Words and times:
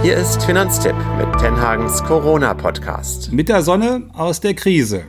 Hier 0.00 0.16
ist 0.16 0.44
Finanztipp 0.44 0.94
mit 1.18 1.40
Tenhagens 1.40 2.04
Corona-Podcast. 2.04 3.32
Mit 3.32 3.48
der 3.48 3.62
Sonne 3.62 4.08
aus 4.12 4.40
der 4.40 4.54
Krise. 4.54 5.06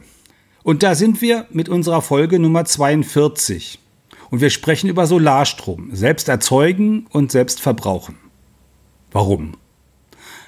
Und 0.64 0.82
da 0.82 0.96
sind 0.96 1.22
wir 1.22 1.46
mit 1.52 1.70
unserer 1.70 2.02
Folge 2.02 2.40
Nummer 2.40 2.66
42. 2.66 3.80
Und 4.32 4.42
wir 4.42 4.50
sprechen 4.50 4.90
über 4.90 5.06
Solarstrom, 5.06 5.90
selbst 5.94 6.28
erzeugen 6.28 7.06
und 7.12 7.32
selbst 7.32 7.62
verbrauchen. 7.62 8.18
Warum? 9.12 9.58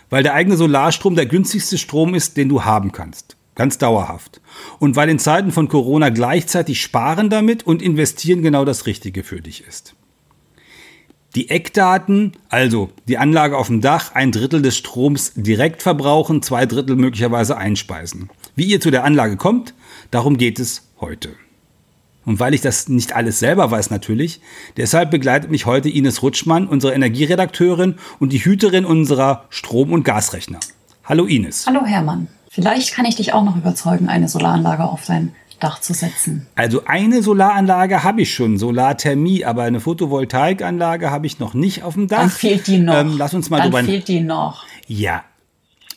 Weil 0.09 0.23
der 0.23 0.34
eigene 0.34 0.58
Solarstrom 0.58 1.16
der 1.16 1.28
günstigste 1.28 1.78
Strom 1.78 2.16
ist, 2.16 2.36
den 2.36 2.50
du 2.50 2.66
haben 2.66 2.92
kannst. 2.92 3.38
Ganz 3.54 3.78
dauerhaft. 3.78 4.42
Und 4.80 4.96
weil 4.96 5.10
in 5.10 5.20
Zeiten 5.20 5.52
von 5.52 5.68
Corona 5.68 6.10
gleichzeitig 6.10 6.82
Sparen 6.82 7.30
damit 7.30 7.68
und 7.68 7.84
Investieren 7.84 8.42
genau 8.42 8.66
das 8.66 8.88
Richtige 8.88 9.23
für 9.23 9.39
dich 9.39 9.68
ist. 9.68 9.94
Die 11.34 11.50
Eckdaten, 11.50 12.34
also 12.49 12.90
die 13.08 13.17
Anlage 13.17 13.58
auf 13.58 13.67
dem 13.67 13.80
Dach, 13.80 14.13
ein 14.16 14.34
Drittel 14.34 14.62
des 14.62 14.76
Stroms 14.76 15.31
direkt 15.35 15.81
verbrauchen, 15.81 16.41
zwei 16.41 16.66
Drittel 16.66 16.98
möglicherweise 16.98 17.55
einspeisen. 17.55 18.30
Wie 18.55 18.66
ihr 18.66 18.81
zu 18.81 18.91
der 18.91 19.05
Anlage 19.05 19.38
kommt, 19.38 19.73
darum 20.12 20.36
geht 20.36 20.59
es 20.59 20.89
heute. 20.99 21.30
Und 22.25 22.41
weil 22.41 22.53
ich 22.53 22.59
das 22.59 22.89
nicht 22.89 23.13
alles 23.16 23.39
selber 23.39 23.72
weiß 23.72 23.91
natürlich, 23.91 24.41
deshalb 24.75 25.09
begleitet 25.09 25.49
mich 25.49 25.66
heute 25.66 25.88
Ines 25.88 26.22
Rutschmann, 26.22 26.67
unsere 26.67 26.94
Energieredakteurin 26.94 27.95
und 28.20 28.34
die 28.34 28.44
Hüterin 28.44 28.84
unserer 28.84 29.45
Strom- 29.50 29.94
und 29.94 30.03
Gasrechner. 30.03 30.59
Hallo 31.05 31.25
Ines. 31.25 31.66
Hallo 31.66 31.86
Hermann. 31.86 32.27
Vielleicht 32.50 32.94
kann 32.94 33.05
ich 33.05 33.16
dich 33.16 33.31
auch 33.31 33.45
noch 33.45 33.55
überzeugen, 33.55 34.09
eine 34.09 34.27
Solaranlage 34.27 34.84
auf 34.84 35.05
dein 35.05 35.34
Dach 35.62 35.80
zu 35.80 35.94
setzen. 35.94 36.48
Also 36.56 36.84
eine 36.86 37.22
Solaranlage 37.24 38.04
habe 38.04 38.22
ich 38.22 38.34
schon, 38.34 38.58
Solarthermie, 38.58 39.46
aber 39.46 39.64
eine 39.64 39.80
Photovoltaikanlage 39.80 41.12
habe 41.12 41.28
ich 41.28 41.40
noch 41.40 41.54
nicht 41.54 41.84
auf 41.84 41.94
dem 41.94 42.08
Dach. 42.08 42.20
Dann 42.20 42.30
fehlt 42.30 42.68
die 42.68 42.80
noch. 42.80 42.96
Ähm, 42.96 43.16
lass 43.18 43.34
uns 43.34 43.50
mal 43.50 43.58
Dann 43.58 43.72
drüber. 43.72 43.84
fehlt 43.84 44.08
die 44.08 44.22
noch. 44.22 44.66
Ja. 44.88 45.23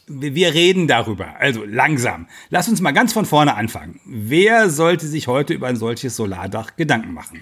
Wir 0.06 0.52
reden 0.52 0.86
darüber, 0.86 1.28
also 1.40 1.64
langsam. 1.64 2.26
Lass 2.50 2.68
uns 2.68 2.82
mal 2.82 2.92
ganz 2.92 3.14
von 3.14 3.24
vorne 3.24 3.54
anfangen. 3.54 4.00
Wer 4.04 4.68
sollte 4.68 5.06
sich 5.06 5.28
heute 5.28 5.54
über 5.54 5.66
ein 5.66 5.76
solches 5.76 6.14
Solardach 6.14 6.76
Gedanken 6.76 7.14
machen? 7.14 7.40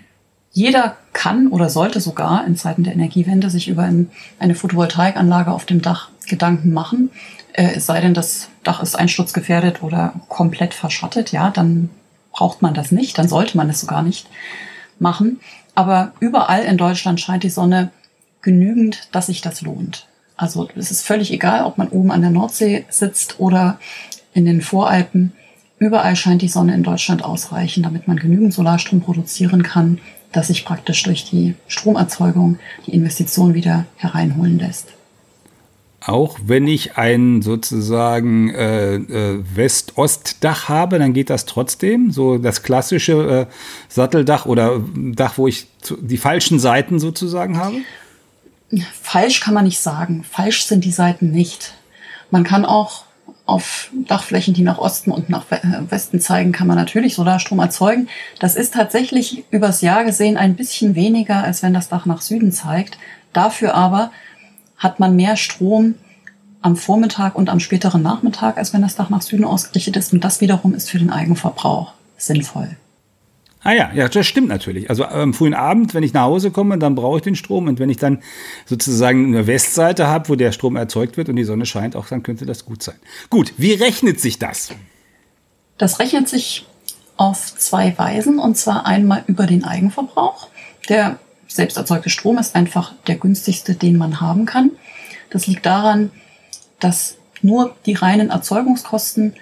Jeder 0.52 0.96
kann 1.12 1.48
oder 1.48 1.68
sollte 1.70 2.00
sogar 2.00 2.46
in 2.46 2.56
Zeiten 2.56 2.84
der 2.84 2.92
Energiewende 2.92 3.50
sich 3.50 3.68
über 3.68 3.82
ein, 3.82 4.10
eine 4.38 4.54
Photovoltaikanlage 4.54 5.50
auf 5.50 5.64
dem 5.64 5.82
Dach 5.82 6.10
Gedanken 6.28 6.72
machen. 6.72 7.10
Äh, 7.52 7.72
es 7.74 7.86
sei 7.86 8.00
denn, 8.00 8.14
das 8.14 8.48
Dach 8.62 8.82
ist 8.82 8.94
einsturzgefährdet 8.94 9.82
oder 9.82 10.14
komplett 10.28 10.74
verschattet, 10.74 11.32
ja, 11.32 11.50
dann 11.50 11.90
braucht 12.32 12.62
man 12.62 12.74
das 12.74 12.92
nicht, 12.92 13.18
dann 13.18 13.28
sollte 13.28 13.56
man 13.56 13.70
es 13.70 13.80
sogar 13.80 14.02
nicht 14.02 14.26
machen. 14.98 15.40
Aber 15.74 16.12
überall 16.20 16.64
in 16.64 16.76
Deutschland 16.76 17.20
scheint 17.20 17.44
die 17.44 17.50
Sonne 17.50 17.90
genügend, 18.42 19.08
dass 19.12 19.26
sich 19.26 19.40
das 19.40 19.62
lohnt. 19.62 20.06
Also 20.36 20.68
es 20.76 20.90
ist 20.90 21.06
völlig 21.06 21.32
egal, 21.32 21.64
ob 21.64 21.78
man 21.78 21.88
oben 21.88 22.10
an 22.10 22.22
der 22.22 22.30
Nordsee 22.30 22.84
sitzt 22.88 23.38
oder 23.38 23.78
in 24.34 24.44
den 24.44 24.60
Voralpen. 24.60 25.32
Überall 25.78 26.16
scheint 26.16 26.42
die 26.42 26.48
Sonne 26.48 26.74
in 26.74 26.82
Deutschland 26.82 27.24
ausreichen, 27.24 27.82
damit 27.82 28.08
man 28.08 28.16
genügend 28.16 28.52
Solarstrom 28.52 29.00
produzieren 29.00 29.62
kann, 29.62 29.98
dass 30.32 30.48
sich 30.48 30.64
praktisch 30.64 31.02
durch 31.02 31.28
die 31.28 31.54
Stromerzeugung 31.68 32.58
die 32.86 32.94
Investition 32.94 33.54
wieder 33.54 33.86
hereinholen 33.96 34.58
lässt. 34.58 34.88
Auch 36.04 36.38
wenn 36.44 36.66
ich 36.66 36.96
ein 36.96 37.42
sozusagen 37.42 38.50
äh, 38.50 38.94
äh, 38.96 39.44
West-Ost-Dach 39.54 40.68
habe, 40.68 40.98
dann 40.98 41.12
geht 41.12 41.30
das 41.30 41.46
trotzdem. 41.46 42.10
So 42.10 42.38
das 42.38 42.62
klassische 42.62 43.48
äh, 43.48 43.52
Satteldach 43.88 44.46
oder 44.46 44.80
Dach, 44.94 45.38
wo 45.38 45.46
ich 45.46 45.68
die 46.00 46.16
falschen 46.16 46.58
Seiten 46.58 46.98
sozusagen 46.98 47.58
habe. 47.58 47.76
Falsch 49.00 49.40
kann 49.40 49.54
man 49.54 49.64
nicht 49.64 49.80
sagen. 49.80 50.24
Falsch 50.28 50.64
sind 50.64 50.84
die 50.84 50.92
Seiten 50.92 51.30
nicht. 51.30 51.74
Man 52.30 52.44
kann 52.44 52.64
auch 52.64 53.04
auf 53.44 53.90
Dachflächen, 54.08 54.54
die 54.54 54.62
nach 54.62 54.78
Osten 54.78 55.10
und 55.10 55.28
nach 55.28 55.44
Westen 55.90 56.20
zeigen, 56.20 56.52
kann 56.52 56.66
man 56.66 56.76
natürlich 56.76 57.14
Solarstrom 57.14 57.58
erzeugen. 57.58 58.08
Das 58.38 58.56
ist 58.56 58.74
tatsächlich 58.74 59.44
übers 59.50 59.82
Jahr 59.82 60.04
gesehen 60.04 60.36
ein 60.36 60.54
bisschen 60.54 60.94
weniger, 60.94 61.42
als 61.42 61.62
wenn 61.62 61.74
das 61.74 61.88
Dach 61.88 62.06
nach 62.06 62.22
Süden 62.22 62.52
zeigt. 62.52 62.98
Dafür 63.32 63.74
aber 63.74 64.10
hat 64.82 64.98
man 64.98 65.14
mehr 65.14 65.36
Strom 65.36 65.94
am 66.60 66.76
Vormittag 66.76 67.34
und 67.36 67.48
am 67.48 67.60
späteren 67.60 68.02
Nachmittag, 68.02 68.58
als 68.58 68.72
wenn 68.72 68.82
das 68.82 68.96
Dach 68.96 69.10
nach 69.10 69.22
Süden 69.22 69.44
ausgerichtet 69.44 69.96
ist. 69.96 70.12
Und 70.12 70.22
das 70.24 70.40
wiederum 70.40 70.74
ist 70.74 70.90
für 70.90 70.98
den 70.98 71.10
Eigenverbrauch 71.10 71.92
sinnvoll. 72.16 72.76
Ah 73.64 73.72
ja, 73.72 73.92
ja, 73.94 74.08
das 74.08 74.26
stimmt 74.26 74.48
natürlich. 74.48 74.90
Also 74.90 75.04
am 75.04 75.34
frühen 75.34 75.54
Abend, 75.54 75.94
wenn 75.94 76.02
ich 76.02 76.12
nach 76.12 76.22
Hause 76.22 76.50
komme, 76.50 76.78
dann 76.78 76.96
brauche 76.96 77.18
ich 77.18 77.22
den 77.22 77.36
Strom. 77.36 77.68
Und 77.68 77.78
wenn 77.78 77.90
ich 77.90 77.96
dann 77.96 78.20
sozusagen 78.66 79.26
eine 79.26 79.46
Westseite 79.46 80.08
habe, 80.08 80.28
wo 80.28 80.34
der 80.34 80.50
Strom 80.50 80.74
erzeugt 80.74 81.16
wird 81.16 81.28
und 81.28 81.36
die 81.36 81.44
Sonne 81.44 81.64
scheint, 81.64 81.94
auch 81.94 82.06
dann 82.08 82.24
könnte 82.24 82.44
das 82.44 82.64
gut 82.64 82.82
sein. 82.82 82.96
Gut, 83.30 83.54
wie 83.58 83.74
rechnet 83.74 84.20
sich 84.20 84.40
das? 84.40 84.70
Das 85.78 86.00
rechnet 86.00 86.28
sich 86.28 86.66
auf 87.16 87.56
zwei 87.56 87.96
Weisen. 87.96 88.40
Und 88.40 88.56
zwar 88.56 88.84
einmal 88.84 89.22
über 89.28 89.46
den 89.46 89.62
Eigenverbrauch. 89.62 90.48
Der 90.88 91.20
selbst 91.54 91.76
erzeugte 91.76 92.10
Strom 92.10 92.38
ist 92.38 92.54
einfach 92.54 92.94
der 93.06 93.16
günstigste, 93.16 93.74
den 93.74 93.96
man 93.96 94.20
haben 94.20 94.46
kann. 94.46 94.70
Das 95.30 95.46
liegt 95.46 95.66
daran, 95.66 96.10
dass 96.80 97.16
nur 97.42 97.74
die 97.86 97.94
reinen 97.94 98.30
Erzeugungskosten 98.30 99.34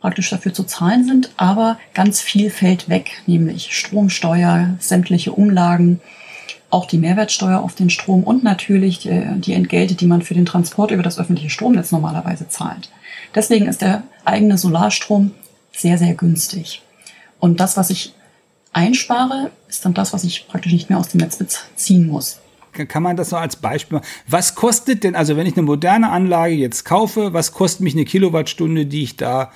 praktisch 0.00 0.30
dafür 0.30 0.52
zu 0.52 0.64
zahlen 0.64 1.06
sind, 1.06 1.30
aber 1.38 1.78
ganz 1.94 2.20
viel 2.20 2.50
fällt 2.50 2.90
weg, 2.90 3.22
nämlich 3.26 3.74
Stromsteuer, 3.76 4.76
sämtliche 4.78 5.32
Umlagen, 5.32 6.00
auch 6.68 6.86
die 6.86 6.98
Mehrwertsteuer 6.98 7.60
auf 7.60 7.74
den 7.74 7.88
Strom 7.88 8.24
und 8.24 8.44
natürlich 8.44 8.98
die, 8.98 9.24
die 9.36 9.54
Entgelte, 9.54 9.94
die 9.94 10.06
man 10.06 10.22
für 10.22 10.34
den 10.34 10.44
Transport 10.44 10.90
über 10.90 11.02
das 11.02 11.18
öffentliche 11.18 11.48
Stromnetz 11.48 11.92
normalerweise 11.92 12.48
zahlt. 12.48 12.90
Deswegen 13.34 13.66
ist 13.66 13.80
der 13.80 14.02
eigene 14.24 14.58
Solarstrom 14.58 15.30
sehr, 15.72 15.96
sehr 15.98 16.14
günstig. 16.14 16.82
Und 17.40 17.60
das, 17.60 17.76
was 17.76 17.90
ich 17.90 18.12
einspare, 18.74 19.50
ist 19.68 19.84
dann 19.84 19.94
das, 19.94 20.12
was 20.12 20.24
ich 20.24 20.46
praktisch 20.48 20.72
nicht 20.72 20.90
mehr 20.90 20.98
aus 20.98 21.08
dem 21.08 21.20
Netz 21.20 21.36
beziehen 21.36 22.06
muss. 22.06 22.40
Kann 22.72 23.04
man 23.04 23.16
das 23.16 23.30
so 23.30 23.36
als 23.36 23.56
Beispiel 23.56 23.98
machen? 23.98 24.08
Was 24.26 24.56
kostet 24.56 25.04
denn, 25.04 25.14
also 25.14 25.36
wenn 25.36 25.46
ich 25.46 25.56
eine 25.56 25.62
moderne 25.62 26.10
Anlage 26.10 26.54
jetzt 26.54 26.84
kaufe, 26.84 27.32
was 27.32 27.52
kostet 27.52 27.82
mich 27.82 27.94
eine 27.94 28.04
Kilowattstunde, 28.04 28.86
die 28.86 29.04
ich 29.04 29.16
da 29.16 29.52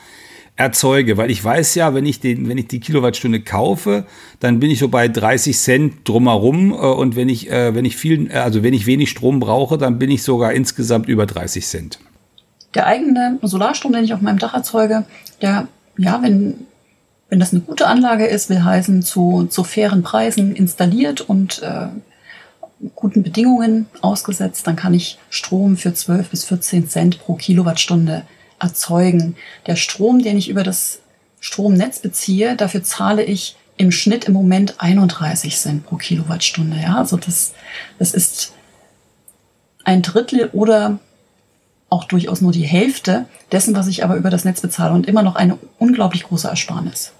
erzeuge? 0.54 1.16
Weil 1.16 1.30
ich 1.32 1.42
weiß 1.42 1.74
ja, 1.74 1.94
wenn 1.94 2.06
ich, 2.06 2.20
den, 2.20 2.48
wenn 2.48 2.58
ich 2.58 2.68
die 2.68 2.78
Kilowattstunde 2.78 3.40
kaufe, 3.40 4.06
dann 4.38 4.60
bin 4.60 4.70
ich 4.70 4.78
so 4.78 4.88
bei 4.88 5.08
30 5.08 5.58
Cent 5.58 6.08
drumherum. 6.08 6.70
Und 6.72 7.16
wenn 7.16 7.28
ich, 7.28 7.50
wenn 7.50 7.84
ich 7.84 7.96
viel, 7.96 8.30
also 8.30 8.62
wenn 8.62 8.72
ich 8.72 8.86
wenig 8.86 9.10
Strom 9.10 9.40
brauche, 9.40 9.78
dann 9.78 9.98
bin 9.98 10.12
ich 10.12 10.22
sogar 10.22 10.52
insgesamt 10.52 11.08
über 11.08 11.26
30 11.26 11.66
Cent. 11.66 11.98
Der 12.74 12.86
eigene 12.86 13.40
Solarstrom, 13.42 13.92
den 13.92 14.04
ich 14.04 14.14
auf 14.14 14.20
meinem 14.20 14.38
Dach 14.38 14.54
erzeuge, 14.54 15.06
der, 15.42 15.66
ja, 15.96 16.22
wenn 16.22 16.66
wenn 17.28 17.40
das 17.40 17.52
eine 17.52 17.60
gute 17.60 17.86
Anlage 17.86 18.26
ist, 18.26 18.48
will 18.48 18.64
heißen 18.64 19.02
zu, 19.02 19.46
zu 19.50 19.64
fairen 19.64 20.02
Preisen 20.02 20.54
installiert 20.54 21.20
und 21.20 21.62
äh, 21.62 21.88
guten 22.94 23.22
Bedingungen 23.22 23.86
ausgesetzt, 24.00 24.66
dann 24.66 24.76
kann 24.76 24.94
ich 24.94 25.18
Strom 25.30 25.76
für 25.76 25.92
12 25.92 26.30
bis 26.30 26.44
14 26.44 26.88
Cent 26.88 27.18
pro 27.20 27.34
Kilowattstunde 27.34 28.22
erzeugen. 28.58 29.36
Der 29.66 29.76
Strom, 29.76 30.22
den 30.22 30.38
ich 30.38 30.48
über 30.48 30.62
das 30.62 31.00
Stromnetz 31.40 31.98
beziehe, 32.00 32.56
dafür 32.56 32.82
zahle 32.82 33.24
ich 33.24 33.56
im 33.76 33.92
Schnitt 33.92 34.24
im 34.24 34.32
Moment 34.32 34.76
31 34.78 35.56
Cent 35.56 35.86
pro 35.86 35.96
Kilowattstunde. 35.96 36.78
Ja, 36.80 36.96
also 36.96 37.16
das, 37.16 37.52
das 37.98 38.14
ist 38.14 38.52
ein 39.84 40.02
Drittel 40.02 40.50
oder 40.52 40.98
auch 41.90 42.04
durchaus 42.04 42.40
nur 42.40 42.52
die 42.52 42.66
Hälfte 42.66 43.26
dessen, 43.52 43.74
was 43.74 43.86
ich 43.86 44.04
aber 44.04 44.16
über 44.16 44.30
das 44.30 44.44
Netz 44.44 44.60
bezahle 44.60 44.94
und 44.94 45.06
immer 45.06 45.22
noch 45.22 45.36
eine 45.36 45.58
unglaublich 45.78 46.24
große 46.24 46.48
Ersparnis. 46.48 47.12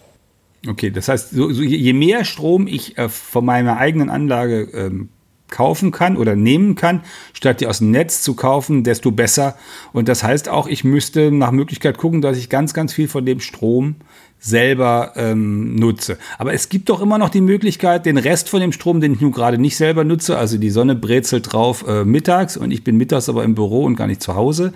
Okay, 0.66 0.91
das 0.91 1.08
heißt, 1.08 1.30
so, 1.30 1.52
so 1.52 1.62
je 1.62 1.92
mehr 1.92 2.24
Strom 2.24 2.66
ich 2.66 2.98
äh, 2.98 3.08
von 3.08 3.44
meiner 3.44 3.76
eigenen 3.76 4.10
Anlage 4.10 4.62
ähm, 4.72 5.08
kaufen 5.48 5.91
kann 5.92 6.16
oder 6.16 6.37
nehmen 6.37 6.75
kann, 6.75 7.02
statt 7.32 7.60
die 7.60 7.66
aus 7.66 7.78
dem 7.78 7.90
Netz 7.90 8.22
zu 8.22 8.34
kaufen, 8.34 8.84
desto 8.84 9.10
besser. 9.10 9.56
Und 9.93 10.08
das 10.08 10.22
heißt 10.22 10.49
auch, 10.49 10.66
ich 10.66 10.84
müsste 10.84 11.32
nach 11.32 11.52
Möglichkeit 11.52 11.99
gucken, 11.99 12.20
dass 12.20 12.37
ich 12.37 12.49
ganz, 12.49 12.75
ganz 12.75 12.93
viel 12.93 13.08
von 13.08 13.25
dem 13.25 13.40
Strom 13.40 13.96
selber 14.40 15.12
ähm, 15.17 15.75
nutze. 15.75 16.17
Aber 16.38 16.52
es 16.52 16.69
gibt 16.69 16.88
doch 16.88 17.00
immer 17.00 17.19
noch 17.19 17.29
die 17.29 17.40
Möglichkeit, 17.40 18.06
den 18.06 18.19
Rest 18.19 18.49
von 18.49 18.61
dem 18.61 18.73
Strom, 18.73 19.00
den 19.00 19.14
ich 19.14 19.20
nun 19.20 19.32
gerade 19.32 19.58
nicht 19.58 19.76
selber 19.76 20.05
nutze, 20.05 20.38
also 20.38 20.58
die 20.58 20.70
Sonne 20.70 20.94
brezelt 20.94 21.52
drauf 21.52 21.85
äh, 21.88 22.05
mittags 22.05 22.56
und 22.56 22.70
ich 22.70 22.85
bin 22.85 22.96
mittags 22.96 23.29
aber 23.29 23.44
im 23.44 23.55
Büro 23.55 23.85
und 23.85 23.96
gar 23.96 24.06
nicht 24.06 24.23
zu 24.23 24.37
Hause, 24.37 24.73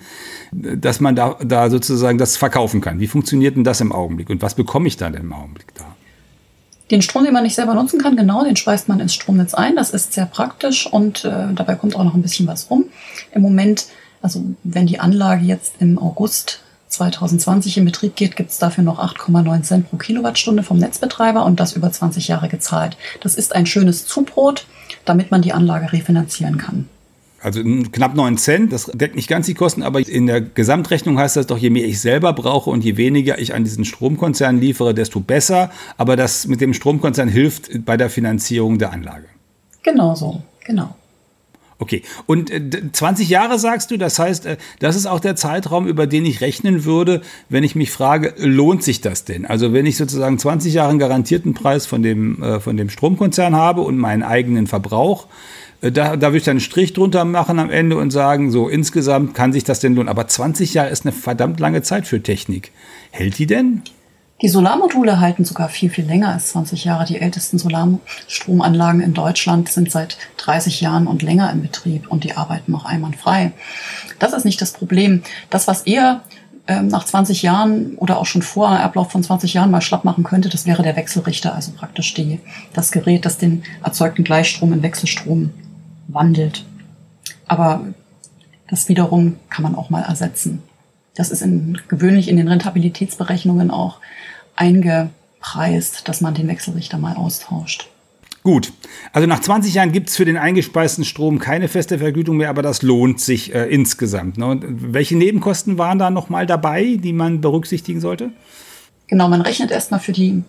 dass 0.51 1.01
man 1.01 1.15
da, 1.15 1.37
da 1.45 1.71
sozusagen 1.71 2.19
das 2.19 2.37
verkaufen 2.37 2.81
kann. 2.81 2.99
Wie 2.99 3.07
funktioniert 3.07 3.57
denn 3.57 3.65
das 3.65 3.81
im 3.81 3.93
Augenblick 3.93 4.31
und 4.31 4.43
was 4.43 4.55
bekomme 4.55 4.89
ich 4.89 4.97
dann 4.97 5.15
im 5.15 5.33
Augenblick 5.33 5.75
da? 5.75 5.85
Den 6.91 7.01
Strom, 7.01 7.25
den 7.25 7.33
man 7.33 7.45
nicht 7.45 7.55
selber 7.55 7.75
nutzen 7.75 8.01
kann, 8.01 8.17
genau, 8.17 8.45
den 8.45 8.57
speist 8.57 8.89
man 8.89 9.01
ins 9.01 9.15
Stromnetz 9.15 9.55
ein. 9.55 9.77
Das 9.77 9.91
ist 9.91 10.13
sehr 10.13 10.27
praktisch 10.27 10.87
und 10.87 11.25
äh, 11.25 11.55
dabei 11.55 11.77
kommt 11.77 11.97
auch 11.97 12.05
noch 12.05 12.15
ein 12.15 12.23
bisschen 12.23 12.47
was 12.47 12.69
rum. 12.69 12.87
Im 13.33 13.43
Moment, 13.43 13.87
also 14.21 14.45
wenn 14.65 14.87
die 14.87 14.99
Anlage 14.99 15.45
jetzt 15.45 15.77
im 15.79 15.99
August 15.99 16.63
2020 16.93 17.79
in 17.79 17.85
Betrieb 17.85 18.17
geht, 18.17 18.37
gibt 18.37 18.51
es 18.51 18.59
dafür 18.59 18.85
noch 18.85 18.99
8,9 18.99 19.63
Cent 19.63 19.91
pro 19.91 19.97
Kilowattstunde 19.97 20.63
vom 20.63 20.79
Netzbetreiber 20.79 21.45
und 21.45 21.59
das 21.59 21.75
über 21.75 21.91
20 21.91 22.29
Jahre 22.29 22.49
gezahlt. 22.49 22.97
Das 23.21 23.35
ist 23.35 23.55
ein 23.55 23.67
schönes 23.67 24.07
Zubrot, 24.07 24.67
damit 25.05 25.31
man 25.31 25.43
die 25.43 25.53
Anlage 25.53 25.93
refinanzieren 25.93 26.59
kann. 26.59 26.89
Also 27.41 27.61
knapp 27.65 28.15
9 28.15 28.39
Cent, 28.39 28.73
das 28.73 28.87
deckt 28.95 29.17
nicht 29.17 29.29
ganz 29.29 29.47
die 29.47 29.55
Kosten, 29.55 29.83
aber 29.83 30.07
in 30.07 30.27
der 30.27 30.41
Gesamtrechnung 30.41 31.19
heißt 31.19 31.35
das 31.35 31.49
doch, 31.49 31.59
je 31.59 31.71
mehr 31.71 31.85
ich 31.85 32.01
selber 32.01 32.33
brauche 32.35 32.71
und 32.71 32.85
je 32.85 32.97
weniger 32.97 33.41
ich 33.41 33.53
an 33.53 33.65
diesen 33.65 33.85
Stromkonzern 33.85 34.61
liefere, 34.61 34.95
desto 34.95 35.19
besser. 35.19 35.71
Aber 35.97 36.15
das 36.15 36.47
mit 36.47 36.61
dem 36.61 36.73
Stromkonzern 36.73 37.29
hilft 37.29 37.85
bei 37.85 37.97
der 37.97 38.11
Finanzierung 38.11 38.79
der 38.79 38.93
Anlage. 38.93 39.27
Genau 39.83 40.15
so, 40.15 40.41
genau. 40.65 40.95
Okay, 41.79 42.03
und 42.27 42.53
20 42.93 43.29
äh, 43.29 43.33
Jahre 43.33 43.59
sagst 43.59 43.91
du, 43.91 43.97
das 43.97 44.19
heißt, 44.19 44.47
äh, 44.47 44.57
das 44.79 44.97
ist 44.97 45.07
auch 45.07 45.21
der 45.21 45.37
Zeitraum, 45.37 45.87
über 45.87 46.07
den 46.07 46.25
ich 46.25 46.41
rechnen 46.41 46.85
würde, 46.85 47.23
wenn 47.49 47.65
ich 47.65 47.75
mich 47.75 47.91
frage, 47.91 48.35
lohnt 48.39 48.83
sich 48.83 49.01
das 49.01 49.25
denn? 49.25 49.47
Also 49.47 49.73
wenn 49.73 49.87
ich 49.87 49.97
sozusagen 49.97 50.39
20 50.39 50.75
Jahre 50.75 50.91
einen 50.91 50.99
garantierten 50.99 51.55
Preis 51.55 51.87
von 51.87 52.03
dem, 52.03 52.43
äh, 52.43 52.61
von 52.61 52.77
dem 52.77 52.89
Stromkonzern 52.89 53.57
habe 53.57 53.81
und 53.81 53.99
meinen 53.99 54.23
eigenen 54.23 54.67
Verbrauch, 54.67 55.27
da, 55.81 56.17
da 56.17 56.29
würde 56.29 56.37
ich 56.37 56.45
dann 56.45 56.53
einen 56.53 56.61
Strich 56.61 56.93
drunter 56.93 57.25
machen 57.25 57.59
am 57.59 57.69
Ende 57.69 57.97
und 57.97 58.13
sagen, 58.13 58.53
so 58.53 58.69
insgesamt 58.69 59.35
kann 59.35 59.53
sich 59.53 59.65
das 59.65 59.81
denn 59.81 59.97
lohnen. 59.97 60.09
Aber 60.09 60.29
20 60.29 60.75
Jahre 60.75 60.91
ist 60.91 61.05
eine 61.05 61.13
verdammt 61.13 61.59
lange 61.59 61.83
Zeit 61.83 62.07
für 62.07 62.23
Technik. 62.23 62.71
Hält 63.11 63.39
die 63.39 63.47
denn? 63.47 63.83
Die 64.43 64.49
Solarmodule 64.49 65.21
halten 65.21 65.45
sogar 65.45 65.69
viel, 65.69 65.89
viel 65.89 66.05
länger 66.05 66.31
als 66.33 66.49
20 66.49 66.85
Jahre. 66.85 67.05
Die 67.05 67.21
ältesten 67.21 67.59
Solarstromanlagen 67.59 69.01
in 69.01 69.15
Deutschland 69.15 69.69
sind 69.69 69.93
seit 69.93 70.17
30 70.39 70.81
Jahren 70.81 71.07
und 71.07 71.23
länger 71.23 71.51
in 71.53 71.63
Betrieb 71.63 72.11
und 72.11 72.25
die 72.25 72.37
arbeiten 72.37 72.73
noch 72.73 72.85
einwandfrei. 72.85 73.53
Das 74.19 74.33
ist 74.33 74.45
nicht 74.45 74.61
das 74.61 74.73
Problem. 74.73 75.23
Das, 75.49 75.69
was 75.69 75.83
eher 75.83 76.23
ähm, 76.67 76.89
nach 76.89 77.05
20 77.05 77.43
Jahren 77.43 77.95
oder 77.99 78.19
auch 78.19 78.27
schon 78.27 78.43
vor 78.43 78.69
Ablauf 78.69 79.13
von 79.13 79.23
20 79.23 79.55
Jahren 79.55 79.71
mal 79.71 79.81
schlapp 79.81 80.05
machen 80.05 80.25
könnte, 80.25 80.49
das 80.49 80.67
wäre 80.67 80.83
der 80.83 80.97
Wechselrichter, 80.97 81.55
also 81.55 81.71
praktisch 81.71 82.13
die, 82.15 82.41
das 82.75 82.91
Gerät, 82.91 83.25
das 83.25 83.39
den 83.39 83.63
erzeugten 83.85 84.25
Gleichstrom 84.25 84.73
in 84.73 84.83
Wechselstrom 84.83 85.51
wandelt. 86.09 86.65
Aber 87.47 87.83
das 88.69 88.89
wiederum 88.89 89.37
kann 89.51 89.63
man 89.63 89.77
auch 89.77 89.89
mal 89.89 90.03
ersetzen. 90.03 90.65
Das 91.15 91.31
ist 91.31 91.43
in, 91.43 91.79
gewöhnlich 91.89 92.29
in 92.29 92.37
den 92.37 92.49
Rentabilitätsberechnungen 92.49 93.71
auch 93.71 93.99
eingepreist, 94.57 96.09
dass 96.09 96.21
man 96.21 96.35
den 96.35 96.49
Wechselrichter 96.49 96.99
mal 96.99 97.17
austauscht. 97.17 97.89
Gut, 98.43 98.73
also 99.13 99.29
nach 99.29 99.41
20 99.41 99.75
Jahren 99.75 99.93
gibt 99.93 100.09
es 100.09 100.17
für 100.17 100.25
den 100.25 100.37
eingespeisten 100.37 101.05
Strom 101.05 101.39
keine 101.39 101.69
feste 101.69 101.99
Vergütung 101.99 102.39
mehr, 102.39 102.51
aber 102.51 102.63
das 102.63 102.83
lohnt 102.83 103.21
sich 103.21 103.55
äh, 103.55 103.67
insgesamt. 103.67 104.37
Ne? 104.37 104.59
Welche 104.63 105.17
Nebenkosten 105.17 105.79
waren 105.79 106.01
da 106.01 106.11
nochmal 106.11 106.47
dabei, 106.47 106.99
die 107.01 107.13
man 107.13 107.41
berücksichtigen 107.41 108.01
sollte? 108.01 108.31
Genau, 109.07 109.29
man 109.29 109.43
rechnet 109.43 109.71
erstmal 109.71 110.01
für 110.01 110.13
die 110.13 110.43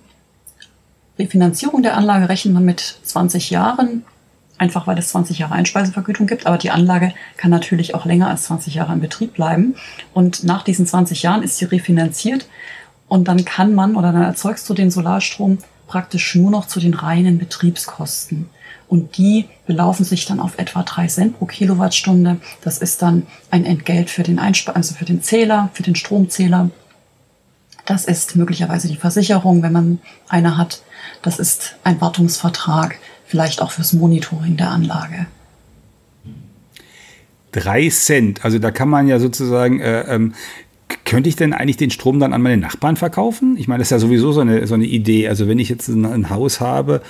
Refinanzierung 1.19 1.83
der 1.83 1.95
Anlage, 1.95 2.29
rechnet 2.29 2.55
man 2.55 2.65
mit 2.65 2.97
20 3.03 3.51
Jahren, 3.51 4.03
einfach 4.63 4.87
weil 4.87 4.97
es 4.97 5.09
20 5.09 5.39
Jahre 5.39 5.53
Einspeisevergütung 5.55 6.25
gibt, 6.25 6.47
aber 6.47 6.57
die 6.57 6.71
Anlage 6.71 7.13
kann 7.35 7.51
natürlich 7.51 7.93
auch 7.93 8.05
länger 8.05 8.29
als 8.29 8.43
20 8.43 8.73
Jahre 8.75 8.93
in 8.93 9.01
Betrieb 9.01 9.33
bleiben. 9.33 9.75
Und 10.13 10.45
nach 10.45 10.63
diesen 10.63 10.87
20 10.87 11.21
Jahren 11.21 11.43
ist 11.43 11.57
sie 11.57 11.65
refinanziert 11.65 12.47
und 13.09 13.27
dann 13.27 13.43
kann 13.43 13.75
man 13.75 13.95
oder 13.95 14.13
dann 14.13 14.23
erzeugst 14.23 14.67
du 14.69 14.73
den 14.73 14.89
Solarstrom 14.89 15.57
praktisch 15.87 16.33
nur 16.35 16.49
noch 16.49 16.65
zu 16.65 16.79
den 16.79 16.93
reinen 16.93 17.37
Betriebskosten. 17.37 18.49
Und 18.87 19.17
die 19.17 19.45
belaufen 19.67 20.05
sich 20.05 20.25
dann 20.25 20.39
auf 20.39 20.57
etwa 20.57 20.83
drei 20.83 21.07
Cent 21.07 21.37
pro 21.37 21.45
Kilowattstunde. 21.45 22.37
Das 22.61 22.77
ist 22.77 23.01
dann 23.01 23.27
ein 23.51 23.65
Entgelt 23.65 24.09
für 24.09 24.23
den 24.23 24.39
Einspe 24.39 24.75
also 24.75 24.95
für 24.95 25.05
den 25.05 25.21
Zähler, 25.21 25.69
für 25.73 25.83
den 25.83 25.95
Stromzähler. 25.95 26.69
Das 27.85 28.05
ist 28.05 28.35
möglicherweise 28.35 28.87
die 28.87 28.95
Versicherung, 28.95 29.61
wenn 29.61 29.73
man 29.73 29.99
eine 30.29 30.57
hat. 30.57 30.83
Das 31.21 31.39
ist 31.39 31.75
ein 31.83 31.99
Wartungsvertrag, 31.99 32.97
vielleicht 33.33 33.63
auch 33.63 33.71
fürs 33.71 33.93
Monitoring 33.93 34.57
der 34.57 34.69
Anlage. 34.69 35.25
Drei 37.51 37.89
Cent, 37.89 38.45
also 38.45 38.59
da 38.59 38.69
kann 38.69 38.89
man 38.89 39.07
ja 39.07 39.17
sozusagen 39.17 39.79
äh, 39.79 40.01
ähm, 40.01 40.35
könnte 41.05 41.27
ich 41.27 41.35
denn 41.35 41.53
eigentlich 41.53 41.77
den 41.77 41.89
Strom 41.89 42.19
dann 42.19 42.33
an 42.33 42.41
meine 42.41 42.57
Nachbarn 42.57 42.95
verkaufen? 42.95 43.57
Ich 43.57 43.67
meine, 43.67 43.79
das 43.79 43.87
ist 43.87 43.91
ja 43.91 43.99
sowieso 43.99 44.31
so 44.31 44.41
eine, 44.41 44.67
so 44.67 44.73
eine 44.73 44.85
Idee. 44.85 45.27
Also 45.27 45.47
wenn 45.47 45.59
ich 45.59 45.67
jetzt 45.69 45.89
ein, 45.89 46.05
ein 46.05 46.29
Haus 46.29 46.61
habe 46.61 47.01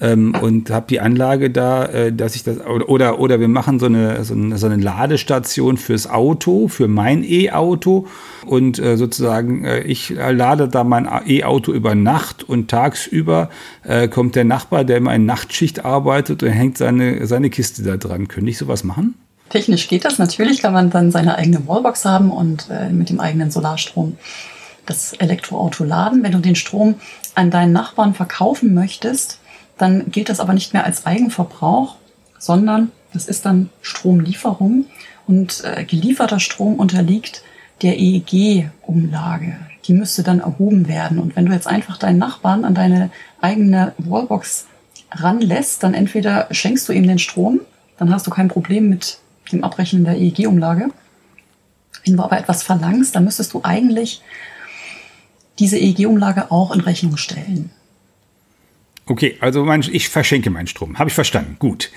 ähm, 0.00 0.34
und 0.40 0.70
habe 0.70 0.86
die 0.88 1.00
Anlage 1.00 1.50
da, 1.50 1.84
äh, 1.84 2.12
dass 2.12 2.34
ich 2.34 2.44
das, 2.44 2.60
oder, 2.66 3.20
oder 3.20 3.40
wir 3.40 3.48
machen 3.48 3.78
so 3.78 3.86
eine, 3.86 4.24
so 4.24 4.34
eine, 4.34 4.56
so 4.56 4.66
eine 4.66 4.82
Ladestation 4.82 5.76
fürs 5.76 6.08
Auto, 6.08 6.68
für 6.68 6.88
mein 6.88 7.24
E-Auto 7.24 8.06
und 8.46 8.78
äh, 8.78 8.96
sozusagen 8.96 9.64
äh, 9.64 9.82
ich 9.82 10.10
lade 10.10 10.68
da 10.68 10.82
mein 10.82 11.08
E-Auto 11.26 11.72
über 11.72 11.94
Nacht 11.94 12.48
und 12.48 12.70
tagsüber 12.70 13.50
äh, 13.84 14.08
kommt 14.08 14.34
der 14.34 14.44
Nachbar, 14.44 14.84
der 14.84 14.96
immer 14.96 15.14
in 15.14 15.26
Nachtschicht 15.26 15.84
arbeitet 15.84 16.42
und 16.42 16.48
hängt 16.48 16.78
seine, 16.78 17.26
seine 17.26 17.50
Kiste 17.50 17.82
da 17.82 17.98
dran. 17.98 18.28
Könnte 18.28 18.50
ich 18.50 18.58
sowas 18.58 18.82
machen? 18.82 19.14
Technisch 19.52 19.86
geht 19.86 20.06
das. 20.06 20.18
Natürlich 20.18 20.62
kann 20.62 20.72
man 20.72 20.88
dann 20.88 21.10
seine 21.10 21.36
eigene 21.36 21.68
Wallbox 21.68 22.06
haben 22.06 22.30
und 22.30 22.70
äh, 22.70 22.88
mit 22.88 23.10
dem 23.10 23.20
eigenen 23.20 23.50
Solarstrom 23.50 24.16
das 24.86 25.12
Elektroauto 25.12 25.84
laden. 25.84 26.22
Wenn 26.22 26.32
du 26.32 26.38
den 26.38 26.54
Strom 26.54 26.94
an 27.34 27.50
deinen 27.50 27.72
Nachbarn 27.72 28.14
verkaufen 28.14 28.72
möchtest, 28.72 29.40
dann 29.76 30.10
gilt 30.10 30.30
das 30.30 30.40
aber 30.40 30.54
nicht 30.54 30.72
mehr 30.72 30.86
als 30.86 31.04
Eigenverbrauch, 31.04 31.96
sondern 32.38 32.92
das 33.12 33.26
ist 33.26 33.44
dann 33.44 33.68
Stromlieferung 33.82 34.86
und 35.26 35.62
äh, 35.64 35.84
gelieferter 35.84 36.40
Strom 36.40 36.76
unterliegt 36.76 37.42
der 37.82 37.98
EEG-Umlage. 37.98 39.58
Die 39.84 39.92
müsste 39.92 40.22
dann 40.22 40.40
erhoben 40.40 40.88
werden. 40.88 41.18
Und 41.18 41.36
wenn 41.36 41.44
du 41.44 41.52
jetzt 41.52 41.66
einfach 41.66 41.98
deinen 41.98 42.18
Nachbarn 42.18 42.64
an 42.64 42.74
deine 42.74 43.10
eigene 43.42 43.92
Wallbox 43.98 44.66
ranlässt, 45.10 45.82
dann 45.82 45.92
entweder 45.92 46.48
schenkst 46.52 46.88
du 46.88 46.94
ihm 46.94 47.06
den 47.06 47.18
Strom, 47.18 47.60
dann 47.98 48.10
hast 48.14 48.26
du 48.26 48.30
kein 48.30 48.48
Problem 48.48 48.88
mit 48.88 49.18
dem 49.52 49.64
Abrechnen 49.64 50.04
der 50.04 50.18
EEG-Umlage. 50.18 50.90
Wenn 52.04 52.16
du 52.16 52.22
aber 52.22 52.38
etwas 52.38 52.62
verlangst, 52.62 53.14
dann 53.14 53.24
müsstest 53.24 53.52
du 53.52 53.60
eigentlich 53.62 54.22
diese 55.58 55.78
EEG-Umlage 55.78 56.50
auch 56.50 56.74
in 56.74 56.80
Rechnung 56.80 57.16
stellen. 57.16 57.70
Okay, 59.06 59.36
also 59.40 59.64
mein, 59.64 59.84
ich 59.90 60.08
verschenke 60.08 60.48
meinen 60.48 60.68
Strom. 60.68 60.98
Habe 60.98 61.08
ich 61.10 61.14
verstanden. 61.14 61.56
Gut. 61.58 61.90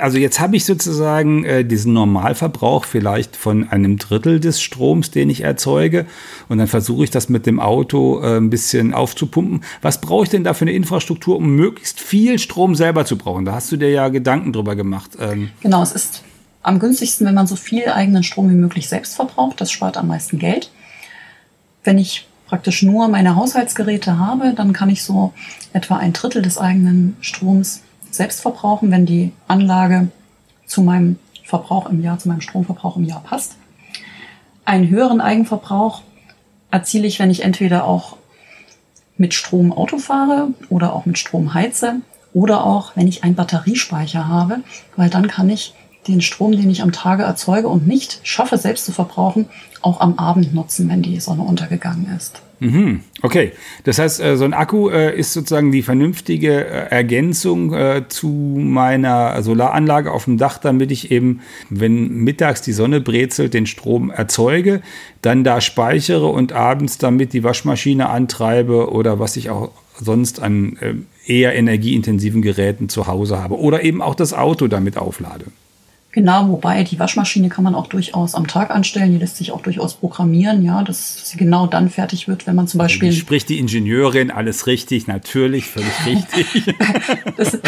Also 0.00 0.16
jetzt 0.16 0.40
habe 0.40 0.56
ich 0.56 0.64
sozusagen 0.64 1.44
äh, 1.44 1.64
diesen 1.66 1.92
Normalverbrauch 1.92 2.86
vielleicht 2.86 3.36
von 3.36 3.68
einem 3.68 3.98
Drittel 3.98 4.40
des 4.40 4.62
Stroms, 4.62 5.10
den 5.10 5.28
ich 5.28 5.42
erzeuge. 5.42 6.06
Und 6.48 6.56
dann 6.56 6.66
versuche 6.66 7.04
ich 7.04 7.10
das 7.10 7.28
mit 7.28 7.44
dem 7.44 7.60
Auto 7.60 8.22
äh, 8.22 8.38
ein 8.38 8.48
bisschen 8.48 8.94
aufzupumpen. 8.94 9.64
Was 9.82 10.00
brauche 10.00 10.24
ich 10.24 10.30
denn 10.30 10.44
da 10.44 10.54
für 10.54 10.62
eine 10.62 10.72
Infrastruktur, 10.72 11.36
um 11.36 11.50
möglichst 11.50 12.00
viel 12.00 12.38
Strom 12.38 12.74
selber 12.74 13.04
zu 13.04 13.18
brauchen? 13.18 13.44
Da 13.44 13.52
hast 13.52 13.70
du 13.70 13.76
dir 13.76 13.90
ja 13.90 14.08
Gedanken 14.08 14.54
drüber 14.54 14.76
gemacht. 14.76 15.10
Ähm 15.20 15.50
genau, 15.60 15.82
es 15.82 15.92
ist 15.92 16.22
am 16.66 16.80
günstigsten, 16.80 17.26
wenn 17.26 17.34
man 17.34 17.46
so 17.46 17.54
viel 17.54 17.88
eigenen 17.88 18.24
Strom 18.24 18.50
wie 18.50 18.54
möglich 18.54 18.88
selbst 18.88 19.14
verbraucht. 19.14 19.60
Das 19.60 19.70
spart 19.70 19.96
am 19.96 20.08
meisten 20.08 20.38
Geld. 20.38 20.70
Wenn 21.84 21.96
ich 21.96 22.26
praktisch 22.48 22.82
nur 22.82 23.06
meine 23.06 23.36
Haushaltsgeräte 23.36 24.18
habe, 24.18 24.52
dann 24.52 24.72
kann 24.72 24.90
ich 24.90 25.04
so 25.04 25.32
etwa 25.72 25.96
ein 25.96 26.12
Drittel 26.12 26.42
des 26.42 26.58
eigenen 26.58 27.16
Stroms 27.20 27.82
selbst 28.10 28.40
verbrauchen, 28.40 28.90
wenn 28.90 29.06
die 29.06 29.32
Anlage 29.46 30.08
zu 30.66 30.82
meinem 30.82 31.20
Verbrauch 31.44 31.88
im 31.88 32.02
Jahr, 32.02 32.18
zu 32.18 32.28
meinem 32.28 32.40
Stromverbrauch 32.40 32.96
im 32.96 33.04
Jahr 33.04 33.22
passt. 33.22 33.56
Einen 34.64 34.88
höheren 34.88 35.20
Eigenverbrauch 35.20 36.02
erziele 36.72 37.06
ich, 37.06 37.20
wenn 37.20 37.30
ich 37.30 37.44
entweder 37.44 37.84
auch 37.84 38.16
mit 39.16 39.34
Strom 39.34 39.72
Auto 39.72 39.98
fahre 39.98 40.48
oder 40.68 40.94
auch 40.94 41.06
mit 41.06 41.16
Strom 41.16 41.54
heize 41.54 42.00
oder 42.34 42.64
auch, 42.64 42.96
wenn 42.96 43.06
ich 43.06 43.22
einen 43.22 43.36
Batteriespeicher 43.36 44.26
habe, 44.26 44.64
weil 44.96 45.10
dann 45.10 45.28
kann 45.28 45.48
ich 45.48 45.74
den 46.08 46.20
Strom, 46.20 46.52
den 46.52 46.70
ich 46.70 46.82
am 46.82 46.92
Tage 46.92 47.22
erzeuge 47.22 47.68
und 47.68 47.86
nicht 47.86 48.20
schaffe, 48.22 48.58
selbst 48.58 48.84
zu 48.84 48.92
verbrauchen, 48.92 49.46
auch 49.82 50.00
am 50.00 50.18
Abend 50.18 50.54
nutzen, 50.54 50.88
wenn 50.88 51.02
die 51.02 51.20
Sonne 51.20 51.42
untergegangen 51.42 52.14
ist. 52.16 52.42
Mhm. 52.58 53.00
Okay, 53.20 53.52
das 53.84 53.98
heißt, 53.98 54.20
äh, 54.20 54.36
so 54.36 54.44
ein 54.44 54.54
Akku 54.54 54.88
äh, 54.88 55.18
ist 55.18 55.32
sozusagen 55.32 55.72
die 55.72 55.82
vernünftige 55.82 56.64
äh, 56.64 56.90
Ergänzung 56.90 57.74
zu 58.08 58.28
meiner 58.28 59.42
Solaranlage 59.42 60.10
auf 60.10 60.24
dem 60.24 60.38
Dach, 60.38 60.58
damit 60.58 60.90
ich 60.90 61.10
eben, 61.10 61.40
wenn 61.68 62.08
mittags 62.08 62.62
die 62.62 62.72
Sonne 62.72 63.00
brezelt, 63.00 63.54
den 63.54 63.66
Strom 63.66 64.10
erzeuge, 64.10 64.80
dann 65.22 65.44
da 65.44 65.60
speichere 65.60 66.26
und 66.26 66.52
abends 66.52 66.98
damit 66.98 67.32
die 67.32 67.44
Waschmaschine 67.44 68.08
antreibe 68.08 68.90
oder 68.90 69.18
was 69.18 69.36
ich 69.36 69.50
auch 69.50 69.70
sonst 69.98 70.40
an 70.40 70.78
eher 71.26 71.54
energieintensiven 71.54 72.42
Geräten 72.42 72.88
zu 72.88 73.06
Hause 73.06 73.42
habe 73.42 73.58
oder 73.58 73.82
eben 73.82 74.02
auch 74.02 74.14
das 74.14 74.32
Auto 74.32 74.68
damit 74.68 74.96
auflade. 74.96 75.46
Genau, 76.16 76.48
wobei 76.48 76.82
die 76.82 76.98
Waschmaschine 76.98 77.50
kann 77.50 77.62
man 77.62 77.74
auch 77.74 77.88
durchaus 77.88 78.34
am 78.34 78.46
Tag 78.46 78.70
anstellen. 78.70 79.12
Die 79.12 79.18
lässt 79.18 79.36
sich 79.36 79.52
auch 79.52 79.60
durchaus 79.60 79.92
programmieren, 79.92 80.64
ja, 80.64 80.82
dass 80.82 81.28
sie 81.28 81.36
genau 81.36 81.66
dann 81.66 81.90
fertig 81.90 82.26
wird, 82.26 82.46
wenn 82.46 82.54
man 82.54 82.66
zum 82.66 82.78
Beispiel. 82.78 83.12
Spricht 83.12 83.50
die 83.50 83.58
Ingenieurin 83.58 84.30
alles 84.30 84.66
richtig, 84.66 85.08
natürlich, 85.08 85.66
völlig 85.66 85.92
richtig. 86.06 86.74
das, 87.36 87.58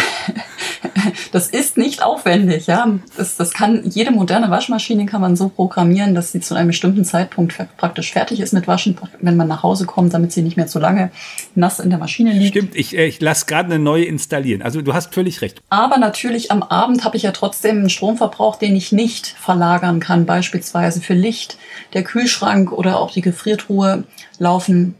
Das 1.32 1.48
ist 1.48 1.76
nicht 1.76 2.02
aufwendig, 2.02 2.66
ja. 2.66 2.98
Das, 3.16 3.36
das 3.36 3.52
kann, 3.52 3.82
jede 3.84 4.10
moderne 4.10 4.50
Waschmaschine 4.50 5.06
kann 5.06 5.20
man 5.20 5.36
so 5.36 5.48
programmieren, 5.48 6.14
dass 6.14 6.32
sie 6.32 6.40
zu 6.40 6.54
einem 6.54 6.68
bestimmten 6.68 7.04
Zeitpunkt 7.04 7.54
praktisch 7.76 8.12
fertig 8.12 8.40
ist 8.40 8.52
mit 8.52 8.66
Waschen, 8.66 8.96
wenn 9.20 9.36
man 9.36 9.48
nach 9.48 9.62
Hause 9.62 9.86
kommt, 9.86 10.14
damit 10.14 10.32
sie 10.32 10.42
nicht 10.42 10.56
mehr 10.56 10.66
zu 10.66 10.78
lange 10.78 11.10
nass 11.54 11.80
in 11.80 11.90
der 11.90 11.98
Maschine 11.98 12.32
liegt. 12.32 12.56
Stimmt, 12.56 12.76
ich, 12.76 12.96
äh, 12.96 13.06
ich 13.06 13.20
lasse 13.20 13.46
gerade 13.46 13.66
eine 13.66 13.78
neue 13.78 14.04
installieren. 14.04 14.62
Also 14.62 14.82
du 14.82 14.94
hast 14.94 15.14
völlig 15.14 15.42
recht. 15.42 15.60
Aber 15.68 15.98
natürlich 15.98 16.50
am 16.50 16.62
Abend 16.62 17.04
habe 17.04 17.16
ich 17.16 17.22
ja 17.22 17.32
trotzdem 17.32 17.78
einen 17.78 17.90
Stromverbrauch, 17.90 18.56
den 18.56 18.76
ich 18.76 18.92
nicht 18.92 19.26
verlagern 19.26 20.00
kann, 20.00 20.26
beispielsweise 20.26 21.00
für 21.00 21.14
Licht. 21.14 21.58
Der 21.92 22.02
Kühlschrank 22.02 22.72
oder 22.72 22.98
auch 22.98 23.10
die 23.10 23.22
Gefriertruhe 23.22 24.04
laufen 24.38 24.94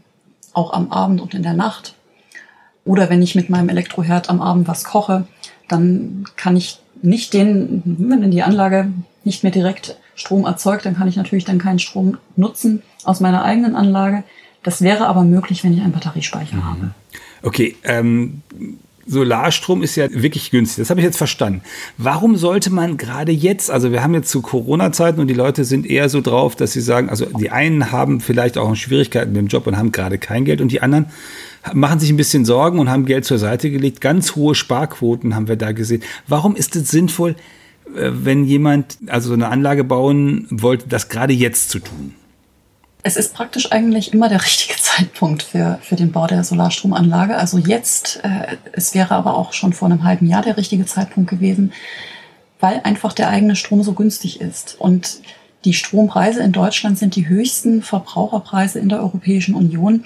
auch 0.53 0.73
am 0.73 0.91
Abend 0.91 1.21
und 1.21 1.33
in 1.33 1.43
der 1.43 1.53
Nacht. 1.53 1.95
Oder 2.85 3.09
wenn 3.09 3.21
ich 3.21 3.35
mit 3.35 3.49
meinem 3.49 3.69
Elektroherd 3.69 4.29
am 4.29 4.41
Abend 4.41 4.67
was 4.67 4.83
koche, 4.83 5.27
dann 5.69 6.25
kann 6.35 6.57
ich 6.57 6.79
nicht 7.01 7.33
den, 7.33 7.81
wenn 7.85 8.31
die 8.31 8.43
Anlage 8.43 8.91
nicht 9.23 9.43
mehr 9.43 9.51
direkt 9.51 9.97
Strom 10.15 10.45
erzeugt, 10.45 10.85
dann 10.85 10.95
kann 10.95 11.07
ich 11.07 11.15
natürlich 11.15 11.45
dann 11.45 11.59
keinen 11.59 11.79
Strom 11.79 12.17
nutzen 12.35 12.81
aus 13.05 13.21
meiner 13.21 13.43
eigenen 13.43 13.75
Anlage. 13.75 14.23
Das 14.63 14.81
wäre 14.81 15.07
aber 15.07 15.23
möglich, 15.23 15.63
wenn 15.63 15.73
ich 15.73 15.81
einen 15.81 15.93
Batteriespeicher 15.93 16.57
mhm. 16.57 16.65
habe. 16.65 16.91
Okay, 17.41 17.77
ähm, 17.83 18.41
Solarstrom 19.09 19.81
ist 19.81 19.95
ja 19.95 20.07
wirklich 20.11 20.51
günstig. 20.51 20.83
Das 20.83 20.89
habe 20.89 20.99
ich 20.99 21.05
jetzt 21.05 21.17
verstanden. 21.17 21.61
Warum 21.97 22.35
sollte 22.35 22.69
man 22.69 22.97
gerade 22.97 23.31
jetzt, 23.31 23.71
also 23.71 23.91
wir 23.91 24.03
haben 24.03 24.13
jetzt 24.13 24.29
zu 24.29 24.41
Corona-Zeiten 24.41 25.19
und 25.19 25.27
die 25.27 25.33
Leute 25.33 25.63
sind 25.63 25.87
eher 25.87 26.09
so 26.09 26.21
drauf, 26.21 26.55
dass 26.55 26.73
sie 26.73 26.81
sagen, 26.81 27.09
also 27.09 27.25
die 27.25 27.49
einen 27.49 27.91
haben 27.91 28.21
vielleicht 28.21 28.57
auch 28.57 28.75
Schwierigkeiten 28.75 29.31
mit 29.31 29.41
dem 29.41 29.47
Job 29.47 29.65
und 29.65 29.77
haben 29.77 29.91
gerade 29.91 30.19
kein 30.19 30.45
Geld 30.45 30.61
und 30.61 30.71
die 30.71 30.81
anderen 30.81 31.07
machen 31.73 31.99
sich 31.99 32.09
ein 32.09 32.17
bisschen 32.17 32.45
Sorgen 32.45 32.79
und 32.79 32.89
haben 32.89 33.05
Geld 33.05 33.25
zur 33.25 33.37
Seite 33.37 33.69
gelegt. 33.69 34.01
Ganz 34.01 34.35
hohe 34.35 34.55
Sparquoten 34.55 35.35
haben 35.35 35.47
wir 35.47 35.55
da 35.55 35.71
gesehen. 35.71 36.03
Warum 36.27 36.55
ist 36.55 36.75
es 36.75 36.89
sinnvoll, 36.89 37.35
äh, 37.95 38.11
wenn 38.11 38.45
jemand 38.45 38.97
also 39.07 39.33
eine 39.33 39.49
Anlage 39.49 39.83
bauen 39.83 40.47
wollte, 40.49 40.87
das 40.87 41.09
gerade 41.09 41.33
jetzt 41.33 41.69
zu 41.69 41.79
tun? 41.79 42.15
Es 43.01 43.15
ist 43.15 43.33
praktisch 43.33 43.71
eigentlich 43.71 44.13
immer 44.13 44.29
der 44.29 44.43
richtige 44.43 44.75
Zeitpunkt 44.81 45.43
für, 45.43 45.79
für 45.81 45.95
den 45.95 46.11
Bau 46.11 46.27
der 46.27 46.43
Solarstromanlage. 46.43 47.35
Also 47.35 47.57
jetzt, 47.57 48.21
äh, 48.23 48.57
es 48.73 48.93
wäre 48.93 49.15
aber 49.15 49.35
auch 49.35 49.53
schon 49.53 49.73
vor 49.73 49.87
einem 49.87 50.03
halben 50.03 50.27
Jahr 50.27 50.41
der 50.41 50.57
richtige 50.57 50.85
Zeitpunkt 50.85 51.29
gewesen, 51.29 51.73
weil 52.59 52.81
einfach 52.83 53.13
der 53.13 53.29
eigene 53.29 53.55
Strom 53.55 53.83
so 53.83 53.93
günstig 53.93 54.41
ist. 54.41 54.75
Und 54.79 55.21
die 55.65 55.73
Strompreise 55.73 56.41
in 56.41 56.51
Deutschland 56.51 56.97
sind 56.97 57.15
die 57.15 57.27
höchsten 57.27 57.81
Verbraucherpreise 57.81 58.79
in 58.79 58.89
der 58.89 58.99
Europäischen 58.99 59.55
Union 59.55 60.05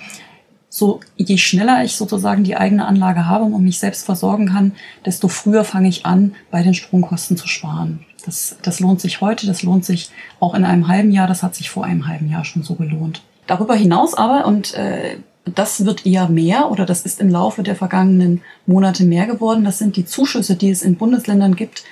so 0.75 1.01
je 1.17 1.37
schneller 1.37 1.83
ich 1.83 1.95
sozusagen 1.95 2.43
die 2.43 2.57
eigene 2.57 2.87
Anlage 2.87 3.27
habe 3.27 3.43
und 3.43 3.63
mich 3.63 3.77
selbst 3.77 4.05
versorgen 4.05 4.47
kann, 4.47 4.71
desto 5.05 5.27
früher 5.27 5.65
fange 5.65 5.87
ich 5.87 6.07
an, 6.07 6.33
bei 6.49 6.63
den 6.63 6.73
Stromkosten 6.73 7.37
zu 7.37 7.47
sparen. 7.47 8.03
Das, 8.25 8.57
das 8.63 8.79
lohnt 8.79 8.99
sich 8.99 9.21
heute, 9.21 9.45
das 9.45 9.61
lohnt 9.61 9.85
sich 9.85 10.09
auch 10.39 10.55
in 10.55 10.65
einem 10.65 10.87
halben 10.87 11.11
Jahr, 11.11 11.27
das 11.27 11.43
hat 11.43 11.53
sich 11.53 11.69
vor 11.69 11.85
einem 11.85 12.07
halben 12.07 12.27
Jahr 12.27 12.43
schon 12.43 12.63
so 12.63 12.73
gelohnt. 12.73 13.21
Darüber 13.45 13.75
hinaus 13.75 14.15
aber, 14.15 14.47
und 14.47 14.73
äh, 14.73 15.17
das 15.45 15.85
wird 15.85 16.07
eher 16.07 16.27
mehr 16.27 16.71
oder 16.71 16.87
das 16.87 17.03
ist 17.03 17.21
im 17.21 17.29
Laufe 17.29 17.61
der 17.61 17.75
vergangenen 17.75 18.41
Monate 18.65 19.03
mehr 19.03 19.27
geworden, 19.27 19.65
das 19.65 19.77
sind 19.77 19.95
die 19.95 20.05
Zuschüsse, 20.05 20.55
die 20.55 20.71
es 20.71 20.81
in 20.81 20.95
Bundesländern 20.95 21.55
gibt 21.55 21.83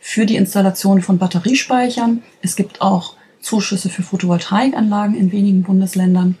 für 0.00 0.26
die 0.26 0.34
Installation 0.34 1.02
von 1.02 1.18
Batteriespeichern. 1.18 2.24
Es 2.40 2.56
gibt 2.56 2.80
auch 2.80 3.14
Zuschüsse 3.40 3.90
für 3.90 4.02
Photovoltaikanlagen 4.02 5.14
in 5.14 5.30
wenigen 5.30 5.62
Bundesländern. 5.62 6.36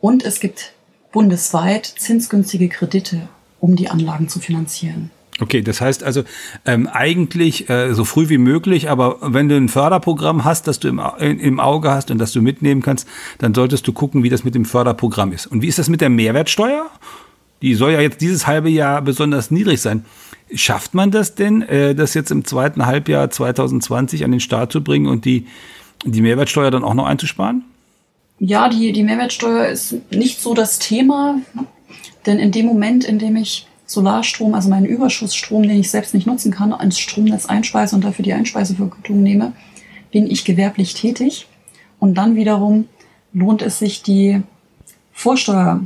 Und 0.00 0.24
es 0.24 0.40
gibt 0.40 0.72
bundesweit 1.12 1.86
zinsgünstige 1.86 2.68
Kredite, 2.68 3.28
um 3.60 3.76
die 3.76 3.88
Anlagen 3.88 4.28
zu 4.28 4.40
finanzieren. 4.40 5.10
Okay, 5.40 5.62
das 5.62 5.80
heißt 5.80 6.04
also 6.04 6.24
ähm, 6.66 6.86
eigentlich 6.86 7.68
äh, 7.70 7.94
so 7.94 8.04
früh 8.04 8.28
wie 8.28 8.38
möglich, 8.38 8.90
aber 8.90 9.16
wenn 9.22 9.48
du 9.48 9.56
ein 9.56 9.68
Förderprogramm 9.68 10.44
hast, 10.44 10.68
das 10.68 10.78
du 10.78 10.88
im, 10.88 11.00
im 11.18 11.58
Auge 11.58 11.90
hast 11.90 12.10
und 12.10 12.18
das 12.18 12.32
du 12.32 12.42
mitnehmen 12.42 12.82
kannst, 12.82 13.08
dann 13.38 13.54
solltest 13.54 13.86
du 13.86 13.92
gucken, 13.92 14.22
wie 14.22 14.28
das 14.28 14.44
mit 14.44 14.54
dem 14.54 14.64
Förderprogramm 14.64 15.32
ist. 15.32 15.46
Und 15.46 15.62
wie 15.62 15.68
ist 15.68 15.78
das 15.78 15.88
mit 15.88 16.00
der 16.00 16.10
Mehrwertsteuer? 16.10 16.86
Die 17.62 17.74
soll 17.74 17.92
ja 17.92 18.00
jetzt 18.00 18.20
dieses 18.20 18.46
halbe 18.46 18.68
Jahr 18.68 19.00
besonders 19.00 19.50
niedrig 19.50 19.80
sein. 19.80 20.04
Schafft 20.54 20.94
man 20.94 21.10
das 21.10 21.34
denn, 21.34 21.62
äh, 21.62 21.94
das 21.94 22.12
jetzt 22.14 22.30
im 22.30 22.44
zweiten 22.44 22.84
Halbjahr 22.84 23.30
2020 23.30 24.24
an 24.24 24.32
den 24.32 24.40
Start 24.40 24.70
zu 24.70 24.84
bringen 24.84 25.06
und 25.06 25.24
die, 25.24 25.46
die 26.04 26.20
Mehrwertsteuer 26.20 26.70
dann 26.70 26.84
auch 26.84 26.94
noch 26.94 27.06
einzusparen? 27.06 27.64
Ja, 28.44 28.68
die, 28.68 28.90
die 28.90 29.04
Mehrwertsteuer 29.04 29.66
ist 29.66 29.94
nicht 30.10 30.40
so 30.40 30.52
das 30.52 30.80
Thema, 30.80 31.38
denn 32.26 32.40
in 32.40 32.50
dem 32.50 32.66
Moment, 32.66 33.04
in 33.04 33.20
dem 33.20 33.36
ich 33.36 33.68
Solarstrom, 33.86 34.54
also 34.54 34.68
meinen 34.68 34.86
Überschussstrom, 34.86 35.62
den 35.62 35.78
ich 35.78 35.92
selbst 35.92 36.12
nicht 36.12 36.26
nutzen 36.26 36.50
kann, 36.50 36.72
ins 36.72 36.98
Stromnetz 36.98 37.46
einspeise 37.46 37.94
und 37.94 38.04
dafür 38.04 38.24
die 38.24 38.32
Einspeisevergütung 38.32 39.22
nehme, 39.22 39.52
bin 40.10 40.28
ich 40.28 40.44
gewerblich 40.44 40.94
tätig. 40.94 41.46
Und 42.00 42.14
dann 42.14 42.34
wiederum 42.34 42.88
lohnt 43.32 43.62
es 43.62 43.78
sich, 43.78 44.02
die 44.02 44.42
Vorsteuer, 45.12 45.82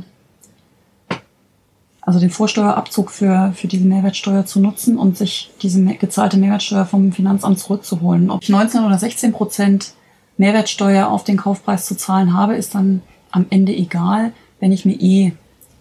also 2.01 2.19
den 2.19 2.31
Vorsteuerabzug 2.31 3.11
für, 3.11 3.53
für 3.55 3.67
diese 3.67 3.85
Mehrwertsteuer 3.85 4.47
zu 4.47 4.59
nutzen 4.59 4.97
und 4.97 5.15
sich 5.15 5.51
diese 5.61 5.83
gezahlte 5.83 6.37
Mehrwertsteuer 6.37 6.87
vom 6.87 7.11
Finanzamt 7.11 7.59
zurückzuholen. 7.59 8.31
Ob 8.31 8.41
ich 8.41 8.49
19 8.49 8.83
oder 8.83 8.97
16 8.97 9.31
Prozent 9.31 9.93
Mehrwertsteuer 10.37 11.07
auf 11.07 11.23
den 11.23 11.37
Kaufpreis 11.37 11.85
zu 11.85 11.95
zahlen 11.95 12.33
habe, 12.33 12.55
ist 12.55 12.75
dann 12.75 13.01
am 13.31 13.45
Ende 13.49 13.73
egal, 13.73 14.31
wenn 14.59 14.71
ich 14.71 14.85
mir 14.85 14.99
eh 14.99 15.33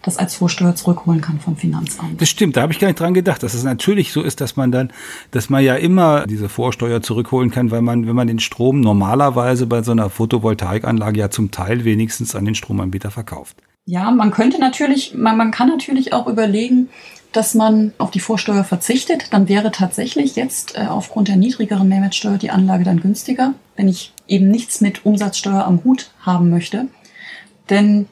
das 0.03 0.19
als 0.19 0.37
Vorsteuer 0.37 0.75
zurückholen 0.75 1.21
kann 1.21 1.41
vom 1.41 1.57
Finanzamt. 1.57 2.21
Das 2.21 2.29
stimmt, 2.29 2.57
da 2.57 2.63
habe 2.63 2.73
ich 2.73 2.79
gar 2.79 2.87
nicht 2.89 3.01
dran 3.01 3.13
gedacht, 3.13 3.43
dass 3.43 3.55
es 3.55 3.65
natürlich 3.65 4.13
so 4.13 4.23
ist, 4.23 4.41
dass 4.41 4.57
man 4.57 4.71
dann, 4.71 4.93
dass 5.33 5.51
man 5.51 5.65
ja 5.65 5.75
immer 5.75 6.27
diese 6.27 6.49
Vorsteuer 6.49 7.03
zurückholen 7.03 7.51
kann, 7.51 7.73
weil 7.73 7.83
man, 7.83 8.07
wenn 8.07 8.15
man 8.15 8.29
den 8.29 8.39
Strom 8.39 8.81
normalerweise 8.81 9.67
bei 9.67 9.83
so 9.83 9.93
einer 9.93 10.09
Photovoltaikanlage 10.09 11.19
ja 11.19 11.31
zum 11.31 11.51
Teil 11.51 11.85
wenigstens 11.85 12.37
an 12.37 12.45
den 12.45 12.55
Stromanbieter 12.55 13.11
verkauft. 13.11 13.57
Ja, 13.85 14.11
man 14.11 14.31
könnte 14.31 14.61
natürlich, 14.61 15.15
man, 15.15 15.37
man 15.37 15.51
kann 15.51 15.69
natürlich 15.69 16.13
auch 16.13 16.27
überlegen, 16.29 16.89
dass 17.37 17.55
man 17.55 17.93
auf 17.99 18.11
die 18.11 18.21
Vorsteuer 18.21 18.64
verzichtet, 18.64 19.33
dann 19.33 19.49
wäre 19.49 19.71
tatsächlich 19.71 20.37
jetzt 20.37 20.76
äh, 20.76 20.87
aufgrund 20.87 21.28
der 21.28 21.37
niedrigeren 21.37 21.88
Mehrwertsteuer 21.88 22.38
die 22.38 22.50
Anlage 22.50 22.85
dann 22.85 23.00
günstiger, 23.00 23.55
wenn 23.76 23.88
ich 23.88 24.12
eben 24.26 24.50
nichts 24.50 24.81
mit 24.81 25.05
Umsatzsteuer 25.05 25.64
am 25.64 25.85
Hut 25.85 26.11
haben 26.21 26.50
möchte. 26.50 26.88
Denn 27.69 28.07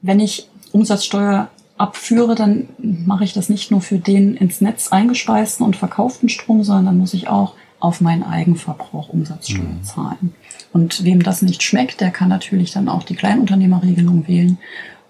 wenn 0.00 0.20
ich 0.20 0.48
Umsatzsteuer 0.72 1.50
abführe, 1.76 2.34
dann 2.34 2.68
mache 2.78 3.24
ich 3.24 3.34
das 3.34 3.48
nicht 3.48 3.70
nur 3.70 3.82
für 3.82 3.98
den 3.98 4.36
ins 4.36 4.60
Netz 4.60 4.88
eingespeisten 4.88 5.64
und 5.64 5.76
verkauften 5.76 6.28
Strom, 6.28 6.64
sondern 6.64 6.86
dann 6.86 6.98
muss 6.98 7.14
ich 7.14 7.28
auch 7.28 7.54
auf 7.78 8.00
meinen 8.00 8.22
Eigenverbrauch 8.22 9.10
Umsatzsteuer 9.10 9.60
mhm. 9.60 9.84
zahlen. 9.84 10.34
Und 10.72 11.04
wem 11.04 11.22
das 11.22 11.42
nicht 11.42 11.62
schmeckt, 11.62 12.00
der 12.00 12.10
kann 12.10 12.30
natürlich 12.30 12.72
dann 12.72 12.88
auch 12.88 13.02
die 13.02 13.14
Kleinunternehmerregelung 13.14 14.26
wählen 14.26 14.58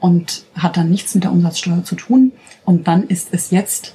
und 0.00 0.44
hat 0.54 0.76
dann 0.76 0.90
nichts 0.90 1.14
mit 1.14 1.24
der 1.24 1.32
Umsatzsteuer 1.32 1.84
zu 1.84 1.94
tun. 1.94 2.32
Und 2.64 2.86
dann 2.88 3.04
ist 3.04 3.28
es 3.32 3.50
jetzt 3.50 3.94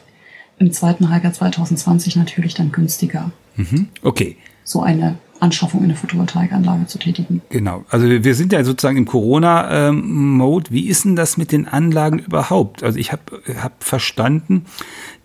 im 0.60 0.72
zweiten 0.72 1.10
Halbjahr 1.10 1.34
2020 1.34 2.16
natürlich 2.16 2.54
dann 2.54 2.72
günstiger. 2.72 3.32
Mhm. 3.56 3.90
Okay. 4.02 4.38
So 4.64 4.82
eine 4.82 5.18
Anschaffung 5.42 5.80
in 5.80 5.86
eine 5.86 5.96
Photovoltaikanlage 5.96 6.86
zu 6.86 7.00
tätigen. 7.00 7.42
Genau. 7.50 7.84
Also 7.90 8.08
wir 8.08 8.36
sind 8.36 8.54
ja 8.54 8.64
sozusagen 8.64 8.98
im 8.98 9.06
Corona-Mode. 9.06 10.72
Wie 10.72 10.88
ist 10.88 11.04
denn 11.04 11.16
das 11.16 11.36
mit 11.36 11.52
den 11.52 11.68
Anlagen 11.68 12.20
überhaupt? 12.20 12.84
Also 12.84 13.00
ich 13.00 13.12
habe 13.12 13.42
hab 13.60 13.84
verstanden, 13.84 14.66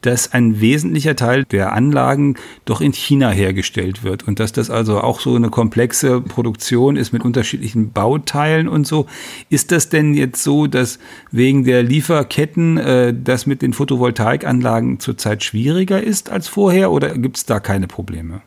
dass 0.00 0.32
ein 0.32 0.60
wesentlicher 0.60 1.16
Teil 1.16 1.44
der 1.44 1.72
Anlagen 1.72 2.36
doch 2.64 2.80
in 2.80 2.92
China 2.92 3.30
hergestellt 3.30 4.04
wird 4.04 4.26
und 4.26 4.40
dass 4.40 4.52
das 4.52 4.70
also 4.70 5.00
auch 5.00 5.20
so 5.20 5.34
eine 5.34 5.50
komplexe 5.50 6.20
Produktion 6.22 6.96
ist 6.96 7.12
mit 7.12 7.24
unterschiedlichen 7.24 7.92
Bauteilen 7.92 8.68
und 8.68 8.86
so. 8.86 9.06
Ist 9.50 9.70
das 9.70 9.88
denn 9.90 10.14
jetzt 10.14 10.42
so, 10.42 10.66
dass 10.66 10.98
wegen 11.30 11.64
der 11.64 11.82
Lieferketten 11.82 12.78
äh, 12.78 13.14
das 13.14 13.46
mit 13.46 13.60
den 13.60 13.74
Photovoltaikanlagen 13.74 14.98
zurzeit 14.98 15.44
schwieriger 15.44 16.02
ist 16.02 16.30
als 16.30 16.48
vorher 16.48 16.90
oder 16.90 17.18
gibt 17.18 17.36
es 17.36 17.44
da 17.44 17.60
keine 17.60 17.86
Probleme? 17.86 18.40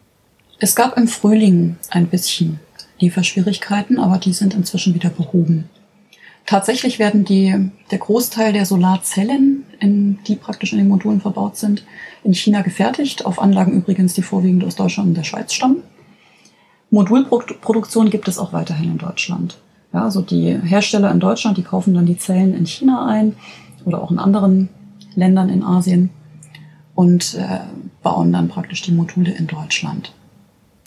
Es 0.62 0.76
gab 0.76 0.98
im 0.98 1.08
Frühling 1.08 1.78
ein 1.90 2.08
bisschen 2.08 2.60
Lieferschwierigkeiten, 3.00 3.98
aber 3.98 4.18
die 4.18 4.34
sind 4.34 4.54
inzwischen 4.54 4.94
wieder 4.94 5.10
behoben. 5.10 5.70
Tatsächlich 6.46 7.00
werden 7.00 7.24
die, 7.24 7.72
der 7.92 7.98
Großteil 8.00 8.52
der 8.52 8.66
Solarzellen, 8.66 9.64
in, 9.80 10.20
die 10.28 10.36
praktisch 10.36 10.74
in 10.74 10.80
den 10.80 10.90
Modulen 10.90 11.22
verbaut 11.22 11.56
sind, 11.56 11.86
in 12.26 12.34
China 12.34 12.62
gefertigt, 12.62 13.26
auf 13.26 13.42
Anlagen 13.42 13.72
übrigens, 13.72 14.16
die 14.16 14.22
vorwiegend 14.22 14.66
aus 14.66 14.76
Deutschland 14.76 15.10
und 15.10 15.16
der 15.16 15.24
Schweiz 15.24 15.54
stammen. 15.54 15.84
Modulproduktion 16.90 18.10
gibt 18.10 18.28
es 18.28 18.38
auch 18.38 18.52
weiterhin 18.52 18.92
in 18.92 18.98
Deutschland. 18.98 19.60
Ja, 19.94 20.04
also 20.04 20.22
die 20.22 20.60
Hersteller 20.60 21.12
in 21.12 21.22
Deutschland, 21.22 21.58
die 21.58 21.64
kaufen 21.64 21.94
dann 21.94 22.06
die 22.06 22.18
Zellen 22.18 22.54
in 22.54 22.66
China 22.66 23.08
ein 23.08 23.36
oder 23.86 24.02
auch 24.02 24.12
in 24.12 24.20
anderen 24.20 24.68
Ländern 25.16 25.50
in 25.50 25.64
Asien 25.64 26.10
und 26.96 27.36
äh, 27.36 27.60
bauen 28.04 28.34
dann 28.34 28.50
praktisch 28.50 28.82
die 28.82 28.92
Module 28.92 29.32
in 29.32 29.48
Deutschland. 29.48 30.12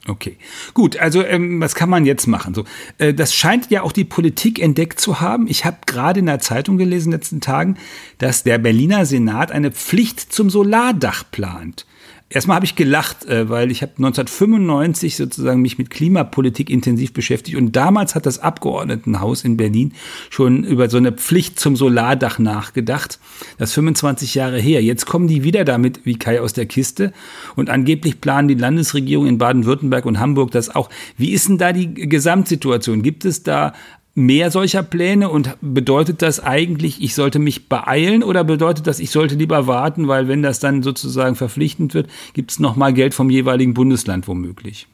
Okay, 0.09 0.37
gut. 0.75 0.97
Also 0.97 1.25
ähm, 1.25 1.61
was 1.61 1.76
kann 1.76 1.88
man 1.88 2.04
jetzt 2.04 2.26
machen? 2.26 2.54
So, 2.54 2.64
äh, 2.99 3.14
das 3.14 3.35
scheint 3.35 3.71
ja 3.71 3.82
auch 3.82 3.92
die 3.92 4.04
Politik 4.04 4.59
entdeckt 4.59 4.99
zu 5.00 5.21
haben. 5.21 5.47
Ich 5.47 5.64
habe 5.64 5.78
gerade 5.87 6.21
in 6.21 6.26
der 6.26 6.40
Zeitung 6.40 6.76
gelesen 6.76 7.06
in 7.06 7.11
den 7.12 7.21
letzten 7.21 7.40
Tagen, 7.40 7.76
dass 8.18 8.42
der 8.42 8.59
Berliner 8.59 9.06
Senat 9.06 9.52
eine 9.52 9.71
Pflicht 9.71 10.21
zum 10.21 10.50
Solardach 10.50 11.25
plant. 11.30 11.87
Erstmal 12.33 12.55
habe 12.55 12.65
ich 12.65 12.77
gelacht, 12.77 13.27
äh, 13.27 13.51
weil 13.51 13.71
ich 13.71 13.83
habe 13.83 13.93
1995 13.99 15.17
sozusagen 15.17 15.61
mich 15.61 15.77
mit 15.77 15.91
Klimapolitik 15.91 16.71
intensiv 16.71 17.12
beschäftigt 17.12 17.59
und 17.59 17.77
damals 17.77 18.15
hat 18.15 18.25
das 18.25 18.39
Abgeordnetenhaus 18.39 19.45
in 19.45 19.59
Berlin 19.59 19.93
schon 20.31 20.65
über 20.65 20.89
so 20.89 20.97
eine 20.97 21.12
Pflicht 21.12 21.61
zum 21.61 21.77
Solardach 21.77 22.39
nachgedacht. 22.39 23.19
Das 23.59 23.71
ist 23.71 23.75
25 23.75 24.35
Jahre 24.35 24.59
her. 24.59 24.83
Jetzt 24.83 25.05
kommen 25.05 25.29
die 25.29 25.45
wieder 25.45 25.65
damit 25.65 26.07
wie 26.07 26.17
Kai 26.17 26.41
aus 26.41 26.55
der 26.55 26.65
Kiste 26.65 27.12
und 27.55 27.69
angeblich 27.69 28.21
planen 28.23 28.49
die 28.49 28.55
Landesregierung 28.55 29.27
in 29.27 29.37
Baden-Württemberg 29.37 30.07
und 30.07 30.19
Hamburg 30.19 30.53
das 30.53 30.75
auch. 30.75 30.89
Wie 31.19 31.33
ist 31.33 31.49
denn 31.49 31.59
da 31.59 31.73
die 31.73 31.93
Gesamtsituation? 31.93 33.03
Gibt 33.03 33.27
es 33.27 33.43
da 33.43 33.75
mehr 34.14 34.50
solcher 34.50 34.83
Pläne 34.83 35.31
und 35.31 35.57
bedeutet 35.61 36.21
das 36.23 36.40
eigentlich, 36.40 37.02
ich 37.02 37.14
sollte 37.14 37.38
mich 37.38 37.69
beeilen 37.69 38.23
oder 38.23 38.45
bedeutet 38.45 38.87
das, 38.87 39.00
ich 39.00 39.11
sollte 39.11 39.37
lieber 39.37 39.66
warten, 39.66 40.09
weil 40.09 40.28
wenn 40.28 40.42
das 40.42 40.59
dann 40.59 40.83
sozusagen 40.83 41.35
verpflichtend 41.35 41.95
wird, 41.95 42.09
gibt 42.35 42.50
es 42.50 42.59
nochmal 42.59 42.92
Geld 42.92 43.14
vom 43.14 43.31
jeweiligen 43.31 43.75
Bundesland 43.75 44.28
womöglich? 44.28 44.87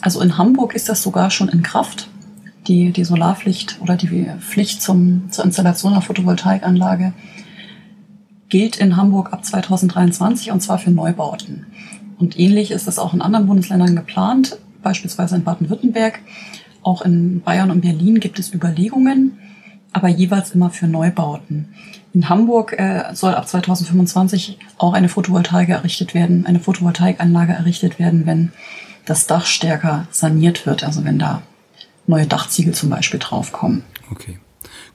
Also 0.00 0.20
in 0.20 0.38
Hamburg 0.38 0.74
ist 0.74 0.88
das 0.88 1.02
sogar 1.02 1.30
schon 1.30 1.48
in 1.48 1.62
Kraft, 1.62 2.08
die, 2.68 2.92
die 2.92 3.04
Solarpflicht 3.04 3.78
oder 3.80 3.96
die 3.96 4.26
Pflicht 4.38 4.82
zum, 4.82 5.30
zur 5.30 5.44
Installation 5.44 5.92
einer 5.92 6.02
Photovoltaikanlage 6.02 7.12
gilt 8.48 8.76
in 8.76 8.96
Hamburg 8.96 9.32
ab 9.32 9.44
2023 9.44 10.52
und 10.52 10.60
zwar 10.60 10.78
für 10.78 10.90
Neubauten. 10.90 11.66
Und 12.18 12.38
ähnlich 12.38 12.70
ist 12.70 12.88
es 12.88 12.98
auch 12.98 13.14
in 13.14 13.22
anderen 13.22 13.46
Bundesländern 13.46 13.94
geplant, 13.94 14.58
beispielsweise 14.82 15.36
in 15.36 15.44
Baden-Württemberg. 15.44 16.20
Auch 16.82 17.02
in 17.02 17.40
Bayern 17.42 17.70
und 17.70 17.80
Berlin 17.80 18.20
gibt 18.20 18.38
es 18.38 18.54
Überlegungen, 18.54 19.38
aber 19.92 20.08
jeweils 20.08 20.52
immer 20.52 20.70
für 20.70 20.86
Neubauten. 20.86 21.74
In 22.12 22.28
Hamburg 22.28 22.72
äh, 22.78 23.04
soll 23.14 23.34
ab 23.34 23.48
2025 23.48 24.58
auch 24.78 24.92
eine 24.92 25.08
Photovoltaik 25.08 25.68
errichtet 25.68 26.14
werden, 26.14 26.46
eine 26.46 26.60
Photovoltaikanlage 26.60 27.52
errichtet 27.52 27.98
werden, 27.98 28.26
wenn 28.26 28.52
das 29.04 29.26
Dach 29.26 29.46
stärker 29.46 30.06
saniert 30.10 30.66
wird, 30.66 30.84
also 30.84 31.04
wenn 31.04 31.18
da 31.18 31.42
neue 32.06 32.26
Dachziegel 32.26 32.74
zum 32.74 32.90
Beispiel 32.90 33.20
draufkommen. 33.20 33.84
Okay. 34.10 34.38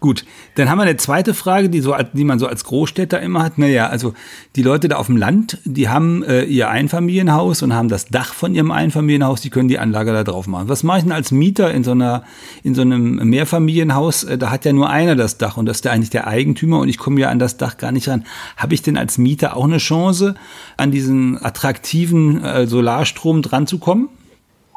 Gut, 0.04 0.26
dann 0.56 0.70
haben 0.70 0.80
wir 0.80 0.84
eine 0.84 0.98
zweite 0.98 1.34
Frage, 1.34 1.70
die, 1.70 1.80
so, 1.80 1.96
die 2.12 2.26
man 2.26 2.38
so 2.38 2.46
als 2.46 2.66
Großstädter 2.66 3.22
immer 3.22 3.42
hat. 3.42 3.58
Naja, 3.58 3.88
also 3.88 4.14
die 4.58 4.62
Leute 4.62 4.90
da 4.90 4.98
auf 4.98 5.06
dem 5.06 5.16
Land, 5.16 5.60
die 5.64 5.88
haben 5.88 6.24
äh, 6.24 6.44
ihr 6.44 6.68
Einfamilienhaus 6.68 7.62
und 7.62 7.74
haben 7.74 7.88
das 7.88 8.08
Dach 8.08 8.34
von 8.34 8.54
ihrem 8.54 8.70
Einfamilienhaus, 8.70 9.40
die 9.40 9.50
können 9.50 9.70
die 9.70 9.80
Anlage 9.80 10.12
da 10.12 10.26
drauf 10.26 10.46
machen. 10.46 10.68
Was 10.68 10.84
mache 10.84 10.98
ich 10.98 11.04
denn 11.06 11.14
als 11.14 11.32
Mieter 11.32 11.74
in 11.74 11.86
so, 11.86 11.92
einer, 11.92 12.24
in 12.64 12.76
so 12.76 12.82
einem 12.82 13.16
Mehrfamilienhaus? 13.30 14.26
Äh, 14.26 14.38
da 14.38 14.52
hat 14.52 14.66
ja 14.66 14.74
nur 14.74 14.90
einer 14.90 15.16
das 15.16 15.38
Dach 15.38 15.56
und 15.56 15.68
das 15.68 15.78
ist 15.78 15.86
ja 15.86 15.94
eigentlich 15.94 16.10
der 16.10 16.28
Eigentümer 16.28 16.80
und 16.80 16.90
ich 16.90 16.98
komme 16.98 17.22
ja 17.22 17.30
an 17.30 17.40
das 17.40 17.56
Dach 17.56 17.78
gar 17.78 17.94
nicht 17.94 18.10
ran. 18.10 18.26
Habe 18.58 18.74
ich 18.74 18.82
denn 18.82 18.98
als 18.98 19.18
Mieter 19.18 19.56
auch 19.56 19.64
eine 19.64 19.78
Chance, 19.78 20.36
an 20.76 20.92
diesen 20.92 21.42
attraktiven 21.42 22.44
äh, 22.44 22.68
Solarstrom 22.68 23.42
dran 23.42 23.68
zu 23.68 23.78
kommen? 23.78 24.10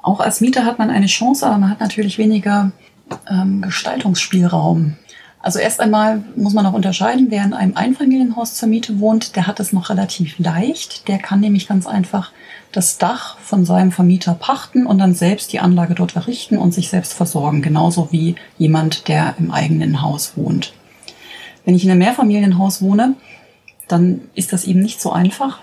Auch 0.04 0.21
als 0.21 0.40
Mieter 0.40 0.64
hat 0.64 0.78
man 0.78 0.88
eine 0.90 1.06
Chance, 1.06 1.45
aber 1.45 1.59
man 1.59 1.71
hat 1.71 1.80
natürlich 1.80 2.16
weniger 2.16 2.71
ähm, 3.28 3.62
Gestaltungsspielraum. 3.62 4.95
Also 5.46 5.60
erst 5.60 5.78
einmal 5.78 6.24
muss 6.34 6.54
man 6.54 6.64
noch 6.64 6.72
unterscheiden, 6.72 7.28
wer 7.30 7.44
in 7.44 7.54
einem 7.54 7.76
Einfamilienhaus 7.76 8.54
zur 8.54 8.68
Miete 8.68 8.98
wohnt, 8.98 9.36
der 9.36 9.46
hat 9.46 9.60
es 9.60 9.72
noch 9.72 9.90
relativ 9.90 10.40
leicht. 10.40 11.06
Der 11.06 11.18
kann 11.18 11.38
nämlich 11.38 11.68
ganz 11.68 11.86
einfach 11.86 12.32
das 12.72 12.98
Dach 12.98 13.38
von 13.38 13.64
seinem 13.64 13.92
Vermieter 13.92 14.34
pachten 14.34 14.88
und 14.88 14.98
dann 14.98 15.14
selbst 15.14 15.52
die 15.52 15.60
Anlage 15.60 15.94
dort 15.94 16.16
errichten 16.16 16.58
und 16.58 16.74
sich 16.74 16.88
selbst 16.88 17.12
versorgen, 17.14 17.62
genauso 17.62 18.08
wie 18.10 18.34
jemand, 18.58 19.06
der 19.06 19.36
im 19.38 19.52
eigenen 19.52 20.02
Haus 20.02 20.32
wohnt. 20.36 20.72
Wenn 21.64 21.76
ich 21.76 21.84
in 21.84 21.92
einem 21.92 22.00
Mehrfamilienhaus 22.00 22.82
wohne, 22.82 23.14
dann 23.86 24.22
ist 24.34 24.52
das 24.52 24.64
eben 24.64 24.80
nicht 24.80 25.00
so 25.00 25.12
einfach. 25.12 25.60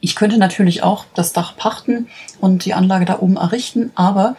Ich 0.00 0.16
könnte 0.16 0.38
natürlich 0.38 0.82
auch 0.82 1.04
das 1.14 1.34
Dach 1.34 1.58
pachten 1.58 2.08
und 2.40 2.64
die 2.64 2.72
Anlage 2.72 3.04
da 3.04 3.18
oben 3.18 3.36
errichten, 3.36 3.90
aber 3.96 4.36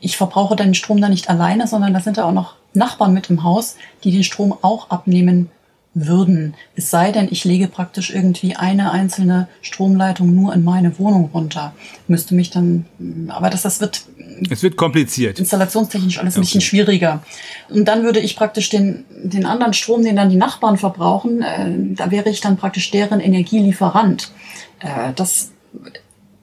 ich 0.00 0.16
verbrauche 0.16 0.56
den 0.56 0.74
Strom 0.74 1.00
da 1.00 1.08
nicht 1.08 1.30
alleine, 1.30 1.68
sondern 1.68 1.94
da 1.94 2.00
sind 2.00 2.18
da 2.18 2.24
auch 2.24 2.32
noch 2.32 2.56
Nachbarn 2.74 3.14
mit 3.14 3.30
im 3.30 3.42
Haus, 3.42 3.76
die 4.02 4.10
den 4.10 4.24
Strom 4.24 4.56
auch 4.62 4.90
abnehmen 4.90 5.50
würden. 5.94 6.54
Es 6.74 6.90
sei 6.90 7.12
denn, 7.12 7.28
ich 7.30 7.44
lege 7.44 7.68
praktisch 7.68 8.10
irgendwie 8.12 8.56
eine 8.56 8.90
einzelne 8.90 9.48
Stromleitung 9.62 10.34
nur 10.34 10.52
in 10.52 10.64
meine 10.64 10.98
Wohnung 10.98 11.30
runter. 11.32 11.72
Müsste 12.08 12.34
mich 12.34 12.50
dann, 12.50 12.86
aber 13.28 13.48
das, 13.48 13.62
das 13.62 13.80
wird. 13.80 14.04
Es 14.50 14.62
wird 14.62 14.76
kompliziert. 14.76 15.38
Installationstechnisch 15.38 16.18
alles 16.18 16.34
ein 16.34 16.38
okay. 16.38 16.46
bisschen 16.46 16.60
schwieriger. 16.60 17.22
Und 17.68 17.86
dann 17.86 18.02
würde 18.02 18.18
ich 18.18 18.34
praktisch 18.34 18.70
den, 18.70 19.04
den 19.22 19.46
anderen 19.46 19.72
Strom, 19.72 20.02
den 20.02 20.16
dann 20.16 20.30
die 20.30 20.36
Nachbarn 20.36 20.76
verbrauchen, 20.76 21.42
äh, 21.42 21.94
da 21.94 22.10
wäre 22.10 22.28
ich 22.28 22.40
dann 22.40 22.56
praktisch 22.56 22.90
deren 22.90 23.20
Energielieferant. 23.20 24.32
Äh, 24.80 25.12
das 25.14 25.52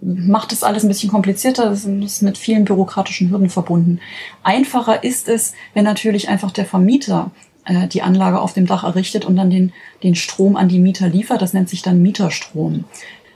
macht 0.02 0.52
es 0.52 0.64
alles 0.64 0.84
ein 0.84 0.88
bisschen 0.88 1.10
komplizierter. 1.10 1.70
Das 1.70 1.86
ist 1.86 2.22
mit 2.22 2.38
vielen 2.38 2.66
bürokratischen 2.66 3.30
Hürden 3.30 3.50
verbunden. 3.50 4.00
Einfacher 4.44 5.04
ist 5.04 5.28
es, 5.28 5.54
wenn 5.74 5.84
natürlich 5.84 6.30
einfach 6.30 6.52
der 6.52 6.66
Vermieter 6.66 7.32
äh, 7.66 7.88
die 7.88 8.02
Anlage 8.02 8.40
auf 8.40 8.54
dem 8.54 8.66
Dach 8.66 8.84
errichtet 8.84 9.26
und 9.26 9.36
dann 9.36 9.50
den, 9.50 9.74
den 10.04 10.16
Strom 10.16 10.56
an 10.56 10.70
die 10.70 10.80
Mieter 10.80 11.08
liefert. 11.08 11.42
Das 11.42 11.54
nennt 11.54 11.70
sich 11.70 11.82
dann 11.82 12.02
Mieterstrom. 12.02 12.86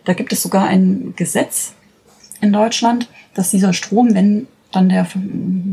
Da 0.04 0.14
gibt 0.14 0.34
es 0.34 0.42
sogar 0.42 0.68
ein 0.68 1.14
Gesetz 1.16 1.74
in 2.42 2.52
Deutschland, 2.52 3.10
dass 3.34 3.52
dieser 3.52 3.74
Strom, 3.74 4.14
wenn 4.14 4.48
dann 4.72 4.90
der 4.90 5.08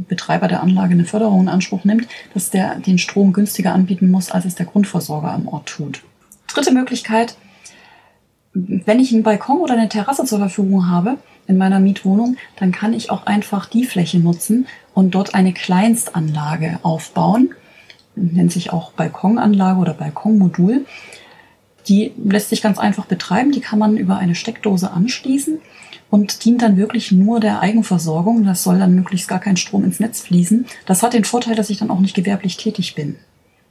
Betreiber 0.09 0.49
der 0.49 0.63
Anlage 0.63 0.93
eine 0.93 1.05
Förderung 1.05 1.43
in 1.43 1.49
Anspruch 1.49 1.85
nimmt, 1.85 2.07
dass 2.35 2.51
der 2.51 2.77
den 2.77 2.99
Strom 2.99 3.33
günstiger 3.33 3.73
anbieten 3.73 4.11
muss, 4.11 4.31
als 4.31 4.45
es 4.45 4.55
der 4.55 4.67
Grundversorger 4.67 5.33
am 5.33 5.49
Ort 5.49 5.67
tut. 5.67 6.03
Dritte 6.47 6.73
Möglichkeit, 6.73 7.37
wenn 8.55 9.01
ich 9.01 9.13
einen 9.13 9.23
Balkon 9.23 9.61
oder 9.61 9.75
eine 9.75 9.89
Terrasse 9.89 10.25
zur 10.25 10.39
Verfügung 10.39 10.91
habe 10.91 11.19
in 11.47 11.57
meiner 11.57 11.81
Mietwohnung, 11.81 12.37
dann 12.57 12.73
kann 12.73 12.93
ich 12.93 13.11
auch 13.11 13.27
einfach 13.27 13.67
die 13.67 13.85
Fläche 13.85 14.19
nutzen 14.19 14.67
und 14.95 15.15
dort 15.15 15.35
eine 15.35 15.53
Kleinstanlage 15.53 16.79
aufbauen. 16.83 17.55
Nennt 18.15 18.53
sich 18.53 18.73
auch 18.73 18.93
Balkonanlage 18.93 19.79
oder 19.81 19.95
Balkonmodul. 19.95 20.85
Die 21.89 22.13
lässt 22.23 22.51
sich 22.51 22.63
ganz 22.63 22.79
einfach 22.79 23.07
betreiben. 23.07 23.53
Die 23.53 23.61
kann 23.61 23.79
man 23.79 23.97
über 23.97 24.19
eine 24.19 24.35
Steckdose 24.35 24.91
anschließen 24.91 25.59
und 26.11 26.45
dient 26.45 26.61
dann 26.61 26.77
wirklich 26.77 27.11
nur 27.11 27.41
der 27.41 27.61
Eigenversorgung. 27.61 28.45
Das 28.45 28.63
soll 28.63 28.79
dann 28.79 28.95
möglichst 28.95 29.29
gar 29.29 29.41
kein 29.41 29.57
Strom 29.57 29.83
ins 29.83 29.99
Netz 29.99 30.21
fließen. 30.21 30.67
Das 30.85 31.03
hat 31.03 31.15
den 31.15 31.25
Vorteil, 31.25 31.55
dass 31.55 31.71
ich 31.71 31.79
dann 31.79 31.91
auch 31.91 32.01
nicht 32.01 32.15
gewerblich 32.15 32.59
tätig 32.59 32.95
bin. 32.95 33.17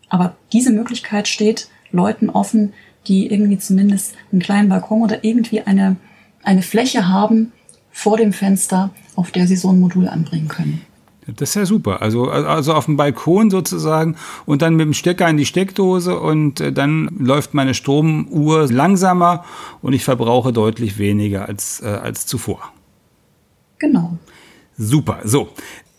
Aber 0.10 0.36
diese 0.52 0.72
Möglichkeit 0.72 1.28
steht 1.28 1.70
Leuten 1.92 2.30
offen, 2.30 2.74
die 3.08 3.32
irgendwie 3.32 3.58
zumindest 3.58 4.16
einen 4.32 4.42
kleinen 4.42 4.70
Balkon 4.70 5.02
oder 5.02 5.24
irgendwie 5.24 5.62
eine, 5.62 5.96
eine 6.44 6.62
Fläche 6.62 7.08
haben 7.08 7.52
vor 7.92 8.18
dem 8.18 8.34
Fenster, 8.34 8.92
auf 9.16 9.32
der 9.32 9.48
sie 9.48 9.56
so 9.56 9.70
ein 9.70 9.80
Modul 9.80 10.08
anbringen 10.08 10.48
können. 10.48 10.82
Das 11.28 11.50
ist 11.50 11.56
ja 11.56 11.66
super. 11.66 12.02
Also, 12.02 12.30
also 12.30 12.74
auf 12.74 12.86
dem 12.86 12.98
Balkon 12.98 13.52
sozusagen 13.52 14.16
und 14.46 14.62
dann 14.62 14.76
mit 14.76 14.86
dem 14.86 14.94
Stecker 14.94 15.30
in 15.30 15.38
die 15.38 15.46
Steckdose 15.46 16.20
und 16.20 16.60
äh, 16.60 16.74
dann 16.74 17.10
läuft 17.20 17.54
meine 17.54 17.74
Stromuhr 17.74 18.72
langsamer 18.72 19.46
und 19.82 19.94
ich 19.94 20.04
verbrauche 20.04 20.52
deutlich 20.52 20.98
weniger 20.98 21.48
als, 21.48 21.82
äh, 21.82 21.88
als 21.88 22.26
zuvor. 22.26 22.74
Genau. 23.78 24.18
Super. 24.78 25.20
So, 25.24 25.50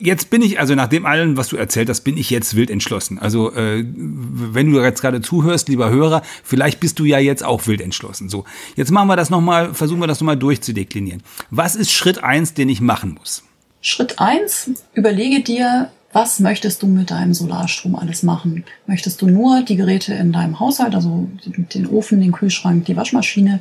jetzt 0.03 0.31
bin 0.31 0.43
ich, 0.43 0.59
also 0.59 0.75
nach 0.75 0.89
dem 0.89 1.07
allen, 1.07 1.37
was 1.37 1.49
du 1.49 1.57
erzählt 1.57 1.89
hast, 1.89 2.01
bin 2.01 2.17
ich 2.17 2.29
jetzt 2.31 2.57
wild 2.57 2.71
entschlossen. 2.71 3.19
Also 3.19 3.53
äh, 3.53 3.85
wenn 3.87 4.71
du 4.71 4.81
jetzt 4.81 5.01
gerade 5.01 5.21
zuhörst, 5.21 5.69
lieber 5.69 5.91
Hörer, 5.91 6.23
vielleicht 6.43 6.81
bist 6.81 6.99
du 6.99 7.05
ja 7.05 7.19
jetzt 7.19 7.45
auch 7.45 7.67
wild 7.67 7.81
entschlossen. 7.81 8.29
So, 8.29 8.45
jetzt 8.77 8.91
machen 8.91 9.09
wir 9.09 9.17
das 9.17 9.31
nochmal, 9.31 9.75
versuchen 9.75 10.01
wir 10.01 10.09
das 10.09 10.21
nochmal 10.21 10.37
durchzudeklinieren. 10.37 11.23
Was 11.51 11.77
ist 11.77 11.93
Schritt 11.93 12.23
eins, 12.23 12.55
den 12.55 12.69
ich 12.69 12.81
machen 12.81 13.17
muss? 13.19 13.45
Schritt 13.81 14.19
eins: 14.19 14.71
überlege 14.95 15.41
dir, 15.41 15.91
was 16.13 16.41
möchtest 16.41 16.83
du 16.83 16.89
mit 16.89 17.11
deinem 17.11 17.33
Solarstrom 17.33 17.95
alles 17.95 18.23
machen? 18.23 18.65
Möchtest 18.87 19.23
du 19.23 19.29
nur 19.29 19.63
die 19.63 19.77
Geräte 19.77 20.15
in 20.15 20.33
deinem 20.33 20.61
Haushalt, 20.61 20.95
also 20.95 21.29
den 21.47 21.87
Ofen, 21.87 22.21
den 22.21 22.33
Kühlschrank, 22.33 22.85
die 22.85 22.97
Waschmaschine 22.97 23.61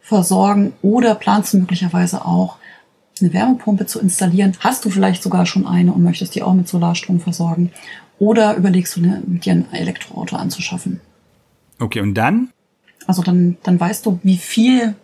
versorgen 0.00 0.72
oder 0.82 1.14
planst 1.14 1.52
du 1.52 1.58
möglicherweise 1.58 2.24
auch 2.24 2.56
eine 3.22 3.32
Wärmepumpe 3.32 3.86
zu 3.86 4.00
installieren. 4.00 4.56
Hast 4.60 4.84
du 4.84 4.90
vielleicht 4.90 5.22
sogar 5.22 5.46
schon 5.46 5.66
eine 5.66 5.92
und 5.92 6.02
möchtest 6.02 6.34
die 6.34 6.42
auch 6.42 6.54
mit 6.54 6.68
Solarstrom 6.68 7.20
versorgen? 7.20 7.72
Oder 8.18 8.56
überlegst 8.56 8.96
du 8.96 9.00
dir 9.00 9.52
ein 9.52 9.72
Elektroauto 9.72 10.36
anzuschaffen? 10.36 11.00
Okay, 11.78 12.00
und 12.00 12.14
dann? 12.14 12.50
Also 13.06 13.22
dann, 13.22 13.56
dann 13.62 13.78
weißt 13.78 14.04
du, 14.06 14.18
wie 14.22 14.36
viel 14.36 14.94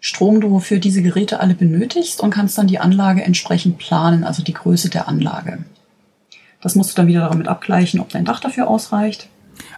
Strom 0.00 0.40
du 0.40 0.60
für 0.60 0.78
diese 0.78 1.02
Geräte 1.02 1.40
alle 1.40 1.54
benötigst 1.54 2.20
und 2.20 2.30
kannst 2.30 2.58
dann 2.58 2.66
die 2.66 2.78
Anlage 2.78 3.22
entsprechend 3.22 3.78
planen, 3.78 4.24
also 4.24 4.42
die 4.42 4.52
Größe 4.52 4.90
der 4.90 5.08
Anlage. 5.08 5.64
Das 6.60 6.74
musst 6.74 6.90
du 6.90 6.96
dann 6.96 7.06
wieder 7.06 7.28
damit 7.28 7.48
abgleichen, 7.48 8.00
ob 8.00 8.08
dein 8.08 8.24
Dach 8.24 8.40
dafür 8.40 8.68
ausreicht. 8.68 9.28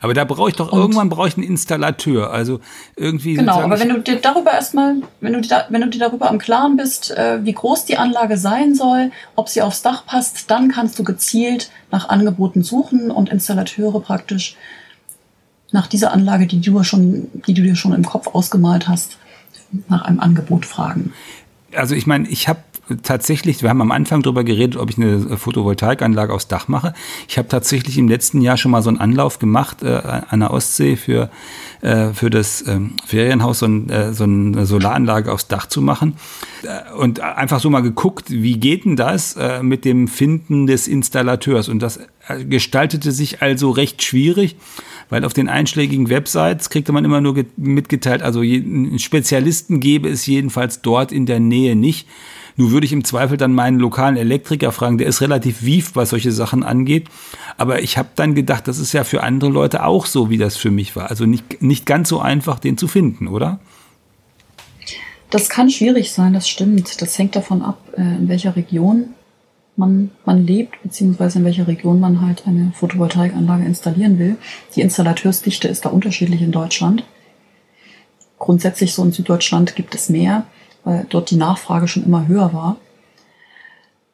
Aber 0.00 0.14
da 0.14 0.24
brauche 0.24 0.48
ich 0.48 0.56
doch, 0.56 0.72
Und- 0.72 0.80
irgendwann 0.80 1.08
brauche 1.10 1.28
ich 1.28 1.36
einen 1.36 1.46
Installateur. 1.46 2.32
Also 2.32 2.60
irgendwie. 2.96 3.34
Genau, 3.34 3.60
aber 3.60 3.78
wenn 3.78 3.90
du 3.90 3.98
dir 4.00 4.16
darüber 4.16 4.52
erstmal, 4.52 4.96
wenn 5.20 5.34
du, 5.34 5.40
dir 5.40 5.48
da, 5.48 5.66
wenn 5.68 5.82
du 5.82 5.88
dir 5.88 5.98
darüber 5.98 6.30
im 6.30 6.38
Klaren 6.38 6.76
bist, 6.76 7.10
äh, 7.10 7.44
wie 7.44 7.52
groß 7.52 7.84
die 7.84 7.98
Anlage 7.98 8.38
sein 8.38 8.74
soll, 8.74 9.12
ob 9.36 9.48
sie 9.48 9.62
aufs 9.62 9.82
Dach 9.82 10.06
passt, 10.06 10.50
dann 10.50 10.70
kannst 10.70 10.98
du 10.98 11.04
gezielt 11.04 11.70
nach 11.90 12.08
Angeboten 12.08 12.62
suchen 12.62 13.10
und 13.10 13.28
Installateure 13.28 14.00
praktisch 14.00 14.56
nach 15.72 15.86
dieser 15.86 16.12
Anlage, 16.12 16.46
die 16.46 16.60
du 16.60 16.82
schon, 16.82 17.28
die 17.46 17.54
du 17.54 17.62
dir 17.62 17.76
schon 17.76 17.92
im 17.92 18.04
Kopf 18.04 18.28
ausgemalt 18.28 18.88
hast, 18.88 19.18
nach 19.88 20.02
einem 20.02 20.18
Angebot 20.18 20.66
fragen. 20.66 21.12
also 21.76 21.94
ich 21.94 22.06
meine, 22.06 22.28
ich 22.28 22.48
habe 22.48 22.58
tatsächlich, 23.02 23.62
wir 23.62 23.70
haben 23.70 23.80
am 23.80 23.90
Anfang 23.90 24.22
darüber 24.22 24.44
geredet, 24.44 24.76
ob 24.76 24.90
ich 24.90 24.96
eine 24.96 25.36
Photovoltaikanlage 25.36 26.32
aufs 26.32 26.48
Dach 26.48 26.68
mache. 26.68 26.94
Ich 27.28 27.38
habe 27.38 27.48
tatsächlich 27.48 27.98
im 27.98 28.08
letzten 28.08 28.40
Jahr 28.40 28.56
schon 28.56 28.70
mal 28.70 28.82
so 28.82 28.88
einen 28.88 28.98
Anlauf 28.98 29.38
gemacht 29.38 29.82
äh, 29.82 30.00
an 30.28 30.40
der 30.40 30.52
Ostsee 30.52 30.96
für, 30.96 31.30
äh, 31.80 32.12
für 32.12 32.30
das 32.30 32.64
ähm, 32.66 32.94
Ferienhaus, 33.06 33.60
so, 33.60 33.66
ein, 33.66 33.88
äh, 33.90 34.12
so 34.12 34.24
eine 34.24 34.66
Solaranlage 34.66 35.32
aufs 35.32 35.48
Dach 35.48 35.66
zu 35.66 35.82
machen. 35.82 36.14
Äh, 36.62 36.92
und 36.94 37.20
einfach 37.20 37.60
so 37.60 37.70
mal 37.70 37.80
geguckt, 37.80 38.30
wie 38.30 38.58
geht 38.58 38.84
denn 38.84 38.96
das 38.96 39.36
äh, 39.36 39.62
mit 39.62 39.84
dem 39.84 40.08
Finden 40.08 40.66
des 40.66 40.88
Installateurs? 40.88 41.68
Und 41.68 41.80
das 41.80 41.98
äh, 42.28 42.44
gestaltete 42.44 43.12
sich 43.12 43.42
also 43.42 43.70
recht 43.70 44.02
schwierig, 44.02 44.56
weil 45.08 45.24
auf 45.24 45.32
den 45.32 45.48
einschlägigen 45.48 46.08
Websites 46.08 46.70
kriegte 46.70 46.92
man 46.92 47.04
immer 47.04 47.20
nur 47.20 47.34
ge- 47.34 47.46
mitgeteilt, 47.56 48.22
also 48.22 48.40
einen 48.40 48.98
Spezialisten 49.00 49.80
gäbe 49.80 50.08
es 50.08 50.24
jedenfalls 50.26 50.82
dort 50.82 51.10
in 51.10 51.26
der 51.26 51.40
Nähe 51.40 51.74
nicht. 51.74 52.06
Nur 52.60 52.72
würde 52.72 52.84
ich 52.84 52.92
im 52.92 53.04
Zweifel 53.04 53.38
dann 53.38 53.54
meinen 53.54 53.78
lokalen 53.78 54.18
Elektriker 54.18 54.70
fragen, 54.70 54.98
der 54.98 55.06
ist 55.06 55.22
relativ 55.22 55.62
wief, 55.62 55.92
was 55.94 56.10
solche 56.10 56.30
Sachen 56.30 56.62
angeht. 56.62 57.08
Aber 57.56 57.80
ich 57.80 57.96
habe 57.96 58.10
dann 58.16 58.34
gedacht, 58.34 58.68
das 58.68 58.78
ist 58.78 58.92
ja 58.92 59.02
für 59.02 59.22
andere 59.22 59.50
Leute 59.50 59.82
auch 59.82 60.04
so, 60.04 60.28
wie 60.28 60.36
das 60.36 60.58
für 60.58 60.70
mich 60.70 60.94
war. 60.94 61.08
Also 61.08 61.24
nicht, 61.24 61.62
nicht 61.62 61.86
ganz 61.86 62.10
so 62.10 62.20
einfach, 62.20 62.58
den 62.58 62.76
zu 62.76 62.86
finden, 62.86 63.28
oder? 63.28 63.60
Das 65.30 65.48
kann 65.48 65.70
schwierig 65.70 66.12
sein, 66.12 66.34
das 66.34 66.50
stimmt. 66.50 67.00
Das 67.00 67.18
hängt 67.18 67.34
davon 67.34 67.62
ab, 67.62 67.78
äh, 67.96 68.02
in 68.02 68.28
welcher 68.28 68.54
Region 68.54 69.14
man, 69.76 70.10
man 70.26 70.46
lebt, 70.46 70.82
beziehungsweise 70.82 71.38
in 71.38 71.46
welcher 71.46 71.66
Region 71.66 71.98
man 71.98 72.20
halt 72.20 72.46
eine 72.46 72.72
Photovoltaikanlage 72.74 73.64
installieren 73.64 74.18
will. 74.18 74.36
Die 74.76 74.82
Installateursdichte 74.82 75.66
ist 75.66 75.86
da 75.86 75.88
unterschiedlich 75.88 76.42
in 76.42 76.52
Deutschland. 76.52 77.04
Grundsätzlich 78.38 78.92
so 78.92 79.02
in 79.02 79.12
Süddeutschland 79.12 79.76
gibt 79.76 79.94
es 79.94 80.10
mehr, 80.10 80.44
weil 80.84 81.06
dort 81.08 81.30
die 81.30 81.36
Nachfrage 81.36 81.88
schon 81.88 82.04
immer 82.04 82.26
höher 82.28 82.52
war. 82.52 82.76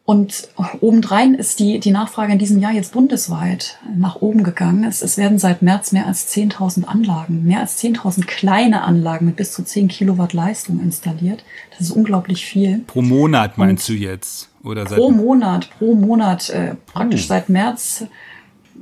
Und 0.07 0.51
obendrein 0.81 1.35
ist 1.35 1.59
die, 1.59 1.81
die 1.81 1.91
Nachfrage 1.91 2.33
in 2.33 2.39
diesem 2.39 2.61
Jahr 2.61 2.71
jetzt 2.71 2.93
bundesweit 2.93 3.77
nach 3.97 4.23
oben 4.23 4.45
gegangen. 4.45 4.85
Es, 4.85 5.03
es 5.03 5.19
werden 5.19 5.41
seit 5.41 5.63
März 5.63 5.91
mehr 5.91 6.07
als 6.07 6.33
10.000 6.33 6.85
Anlagen, 6.85 7.45
mehr 7.45 7.59
als 7.59 7.83
10.000 7.83 8.25
kleine 8.25 8.83
Anlagen 8.83 9.27
mit 9.27 9.35
bis 9.35 9.51
zu 9.53 9.65
10 9.65 9.89
Kilowatt 9.89 10.33
Leistung 10.33 10.79
installiert. 10.79 11.45
Das 11.73 11.81
ist 11.81 11.91
unglaublich 11.91 12.47
viel. 12.47 12.85
Pro 12.87 13.03
Monat 13.03 13.59
meinst 13.59 13.89
du 13.89 13.95
jetzt? 13.95 14.49
Oder 14.63 14.87
seit 14.87 14.97
Pro 14.97 15.11
Monat, 15.11 15.71
pro 15.77 15.97
Monat, 15.97 16.51
äh, 16.51 16.77
praktisch 16.87 17.25
Oh. 17.25 17.29
seit 17.29 17.49
März, 17.49 18.05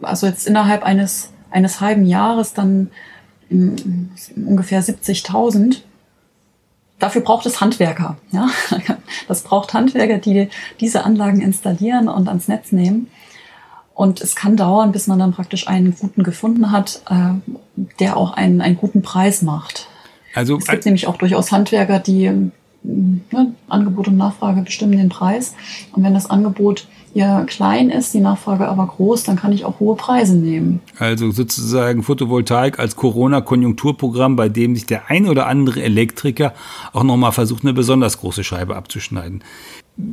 also 0.02 0.26
jetzt 0.26 0.46
innerhalb 0.46 0.82
eines, 0.82 1.30
eines 1.50 1.80
halben 1.80 2.04
Jahres 2.04 2.52
dann 2.52 2.90
mm, 3.48 3.76
ungefähr 4.44 4.84
70.000. 4.84 5.78
Dafür 6.98 7.22
braucht 7.22 7.46
es 7.46 7.60
Handwerker. 7.60 8.16
Ja? 8.30 8.48
Das 9.28 9.42
braucht 9.42 9.72
Handwerker, 9.72 10.18
die 10.18 10.48
diese 10.80 11.04
Anlagen 11.04 11.40
installieren 11.40 12.08
und 12.08 12.28
ans 12.28 12.46
Netz 12.48 12.72
nehmen. 12.72 13.08
Und 13.94 14.20
es 14.20 14.34
kann 14.34 14.56
dauern, 14.56 14.92
bis 14.92 15.06
man 15.06 15.18
dann 15.18 15.32
praktisch 15.32 15.68
einen 15.68 15.94
guten 15.96 16.24
gefunden 16.24 16.72
hat, 16.72 17.02
äh, 17.08 17.34
der 18.00 18.16
auch 18.16 18.32
einen, 18.32 18.60
einen 18.60 18.76
guten 18.76 19.02
Preis 19.02 19.40
macht. 19.42 19.88
also 20.34 20.58
Es 20.58 20.66
gibt 20.66 20.84
nämlich 20.84 21.06
auch 21.06 21.16
durchaus 21.16 21.52
Handwerker, 21.52 22.00
die 22.00 22.26
ähm, 22.26 22.52
ne, 22.82 23.54
Angebot 23.68 24.08
und 24.08 24.16
Nachfrage 24.16 24.62
bestimmen 24.62 24.98
den 24.98 25.08
Preis. 25.08 25.54
Und 25.92 26.02
wenn 26.02 26.12
das 26.12 26.28
Angebot 26.28 26.88
ja 27.14 27.44
klein 27.44 27.90
ist, 27.90 28.12
die 28.12 28.20
Nachfrage 28.20 28.68
aber 28.68 28.86
groß, 28.86 29.22
dann 29.22 29.36
kann 29.36 29.52
ich 29.52 29.64
auch 29.64 29.80
hohe 29.80 29.96
Preise 29.96 30.36
nehmen. 30.36 30.80
Also 30.98 31.30
sozusagen 31.30 32.02
Photovoltaik 32.02 32.78
als 32.78 32.96
Corona-Konjunkturprogramm, 32.96 34.36
bei 34.36 34.48
dem 34.48 34.74
sich 34.74 34.86
der 34.86 35.10
ein 35.10 35.28
oder 35.28 35.46
andere 35.46 35.82
Elektriker 35.82 36.52
auch 36.92 37.04
nochmal 37.04 37.32
versucht, 37.32 37.62
eine 37.62 37.72
besonders 37.72 38.18
große 38.18 38.44
Scheibe 38.44 38.76
abzuschneiden. 38.76 39.42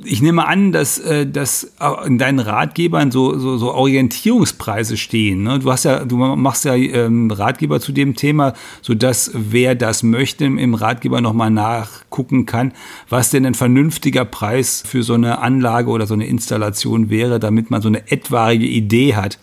Ich 0.04 0.22
nehme 0.22 0.46
an, 0.46 0.72
dass, 0.72 1.00
äh, 1.00 1.26
dass 1.26 1.74
in 2.06 2.20
deinen 2.20 2.38
Ratgebern 2.38 3.10
so, 3.10 3.40
so, 3.40 3.58
so 3.58 3.74
Orientierungspreise 3.74 4.96
stehen. 4.96 5.42
Ne? 5.42 5.58
Du 5.58 5.72
hast 5.72 5.86
ja, 5.86 6.06
du 6.06 6.18
machst 6.18 6.66
ja 6.66 6.76
ähm, 6.76 7.32
Ratgeber 7.32 7.80
zu 7.80 7.92
dem 7.92 8.16
Thema, 8.16 8.54
sodass 8.84 9.32
wer 9.34 9.74
das 9.74 10.04
möchte, 10.04 10.46
im 10.46 10.76
Ratgeber 10.76 11.20
nochmal 11.20 11.50
nachgucken 11.50 12.46
kann, 12.46 12.74
was 13.10 13.32
denn 13.32 13.44
ein 13.44 13.56
vernünftiger 13.56 14.24
Preis 14.24 14.84
für 14.86 15.02
so 15.02 15.16
eine 15.16 15.40
Anlage 15.40 15.90
oder 15.90 16.06
so 16.06 16.14
eine 16.14 16.28
Installation 16.28 17.10
wäre, 17.10 17.40
damit 17.40 17.72
man 17.72 17.82
so 17.82 17.88
eine 17.88 18.12
etwaige 18.12 18.66
Idee 18.66 19.16
hat 19.16 19.40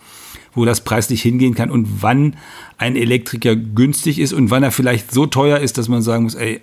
wo 0.55 0.64
das 0.64 0.83
preislich 0.83 1.22
hingehen 1.22 1.55
kann 1.55 1.70
und 1.70 2.03
wann 2.03 2.37
ein 2.79 2.96
Elektriker 2.96 3.55
günstig 3.55 4.18
ist 4.18 4.33
und 4.33 4.51
wann 4.51 4.64
er 4.64 4.72
vielleicht 4.72 5.12
so 5.12 5.27
teuer 5.27 5.59
ist, 5.59 5.79
dass 5.79 5.88
man 5.88 6.03
sagen 6.03 6.24
muss, 6.24 6.35
ey, 6.35 6.61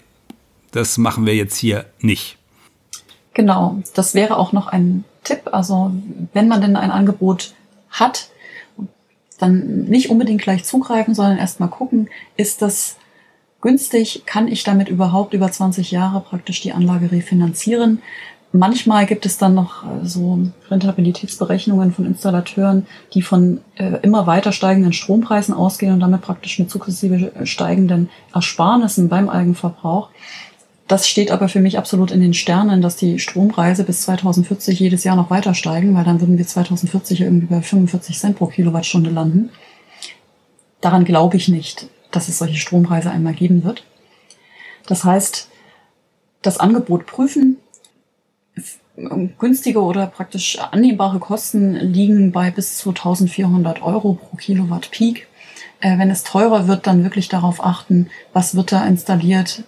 das 0.72 0.98
machen 0.98 1.26
wir 1.26 1.34
jetzt 1.34 1.56
hier 1.56 1.86
nicht. 2.02 2.38
Genau, 3.36 3.84
das 3.93 4.15
wäre 4.15 4.38
auch 4.38 4.54
noch 4.54 4.67
ein 4.67 5.04
Tipp. 5.24 5.50
Also 5.52 5.91
wenn 6.34 6.48
man 6.48 6.62
denn 6.62 6.78
ein 6.78 6.89
Angebot 6.89 7.54
hat, 7.89 8.30
dann 9.38 9.84
nicht 9.84 10.10
unbedingt 10.10 10.41
gleich 10.41 10.63
zugreifen, 10.63 11.13
sondern 11.13 11.38
erstmal 11.38 11.69
gucken, 11.69 12.10
ist 12.38 12.62
das 12.62 12.95
günstig? 13.60 14.24
Kann 14.26 14.48
ich 14.48 14.63
damit 14.63 14.88
überhaupt 14.88 15.34
über 15.34 15.52
20 15.52 15.91
Jahre 15.91 16.21
praktisch 16.21 16.62
die 16.62 16.71
Anlage 16.71 17.12
refinanzieren? 17.12 18.02
Manchmal 18.54 19.06
gibt 19.06 19.26
es 19.26 19.38
dann 19.38 19.54
noch 19.54 19.84
äh, 19.84 20.06
so 20.06 20.39
Rentabilitätsberechnungen 20.71 21.91
von 21.91 22.06
Installateuren, 22.06 22.88
die 23.13 23.21
von 23.21 23.60
äh, 23.76 24.00
immer 24.02 24.28
weiter 24.28 24.54
steigenden 24.54 24.93
Strompreisen 24.93 25.54
ausgehen 25.54 25.91
und 25.91 26.00
damit 26.00 26.21
praktisch 26.21 26.58
mit 26.58 26.71
sukzessive 26.71 27.34
steigenden 27.43 28.10
Ersparnissen 28.34 29.10
beim 29.10 29.28
Eigenverbrauch. 29.28 30.10
Das 30.88 31.08
steht 31.08 31.32
aber 31.32 31.50
für 31.50 31.62
mich 31.62 31.80
absolut 31.80 32.12
in 32.12 32.21
den 32.21 32.36
Sternen, 32.36 32.82
dass 32.82 32.95
die 32.95 33.17
Strompreise 33.17 33.84
bis 33.84 34.02
2040 34.02 34.80
jedes 34.80 35.04
Jahr 35.04 35.15
noch 35.15 35.32
weiter 35.32 35.56
steigen, 35.56 35.95
weil 35.95 36.04
dann 36.04 36.21
würden 36.21 36.38
wir 36.38 36.45
2040 36.45 37.21
irgendwie 37.21 37.48
bei 37.48 37.62
45 37.62 38.19
Cent 38.19 38.38
pro 38.38 38.45
Kilowattstunde 38.48 39.10
landen. 39.10 39.50
Daran 40.82 41.04
glaube 41.04 41.38
ich 41.38 41.48
nicht, 41.48 41.88
dass 42.12 42.30
es 42.30 42.38
solche 42.38 42.58
Strompreise 42.58 43.10
einmal 43.10 43.34
geben 43.34 43.63
wird. 43.63 43.84
Das 44.86 45.04
heißt, 45.04 45.50
das 46.43 46.60
Angebot 46.60 47.08
prüfen, 47.08 47.58
günstige 49.39 49.82
oder 49.82 50.06
praktisch 50.06 50.60
annehmbare 50.60 51.17
Kosten 51.17 51.76
liegen 51.76 52.32
bei 52.32 52.52
bis 52.52 52.78
zu 52.78 52.89
1400 52.89 53.82
Euro 53.82 54.13
pro 54.13 54.38
Kilowatt 54.38 54.91
Peak. 54.91 55.28
Äh, 55.82 55.98
wenn 55.98 56.12
es 56.12 56.24
teurer 56.24 56.67
wird, 56.67 56.86
dann 56.86 57.04
wirklich 57.04 57.28
darauf 57.28 57.65
achten, 57.65 58.08
was 58.34 58.56
wird 58.56 58.71
da 58.71 58.86
installiert 58.86 59.63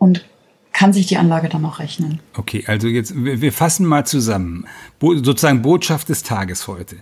und 0.00 0.24
kann 0.72 0.92
sich 0.92 1.06
die 1.06 1.18
Anlage 1.18 1.48
dann 1.48 1.62
noch 1.62 1.78
rechnen. 1.78 2.20
Okay, 2.34 2.64
also 2.66 2.88
jetzt, 2.88 3.14
wir, 3.14 3.40
wir 3.40 3.52
fassen 3.52 3.86
mal 3.86 4.06
zusammen. 4.06 4.66
Bo 4.98 5.14
sozusagen 5.14 5.62
Botschaft 5.62 6.08
des 6.08 6.22
Tages 6.22 6.66
heute. 6.66 6.96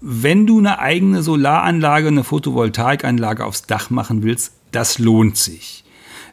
Wenn 0.00 0.46
du 0.46 0.58
eine 0.58 0.78
eigene 0.78 1.22
Solaranlage, 1.22 2.08
eine 2.08 2.22
Photovoltaikanlage 2.22 3.44
aufs 3.44 3.62
Dach 3.62 3.88
machen 3.88 4.22
willst, 4.22 4.52
das 4.72 4.98
lohnt 4.98 5.38
sich. 5.38 5.83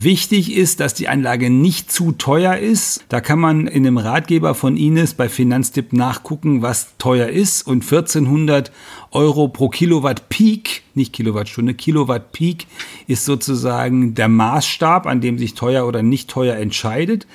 Wichtig 0.04 0.56
ist, 0.56 0.80
dass 0.80 0.96
die 0.96 1.08
Anlage 1.08 1.52
nicht 1.52 1.92
zu 1.92 2.12
teuer 2.12 2.58
ist. 2.58 3.06
Da 3.10 3.22
kann 3.22 3.38
man 3.38 3.68
in 3.68 3.84
dem 3.84 4.00
Ratgeber 4.00 4.56
von 4.56 4.76
Ines 4.76 5.14
bei 5.14 5.30
Finanztipp 5.30 5.94
nachgucken, 5.94 6.64
was 6.64 6.98
teuer 6.98 7.28
ist. 7.28 7.68
Und 7.68 7.84
1400 7.84 8.72
Euro 9.12 9.48
pro 9.48 9.70
Kilowatt 9.70 10.28
Peak, 10.28 10.82
nicht 10.96 11.14
Kilowattstunde, 11.14 11.76
Kilowatt 11.76 12.32
Peak 12.32 12.66
ist 13.06 13.26
sozusagen 13.26 14.16
der 14.16 14.28
Maßstab, 14.28 15.06
an 15.06 15.22
dem 15.22 15.38
sich 15.38 15.54
teuer 15.54 15.86
oder 15.86 16.02
nicht 16.02 16.32
teuer 16.32 16.56
entscheidet. 16.56 17.28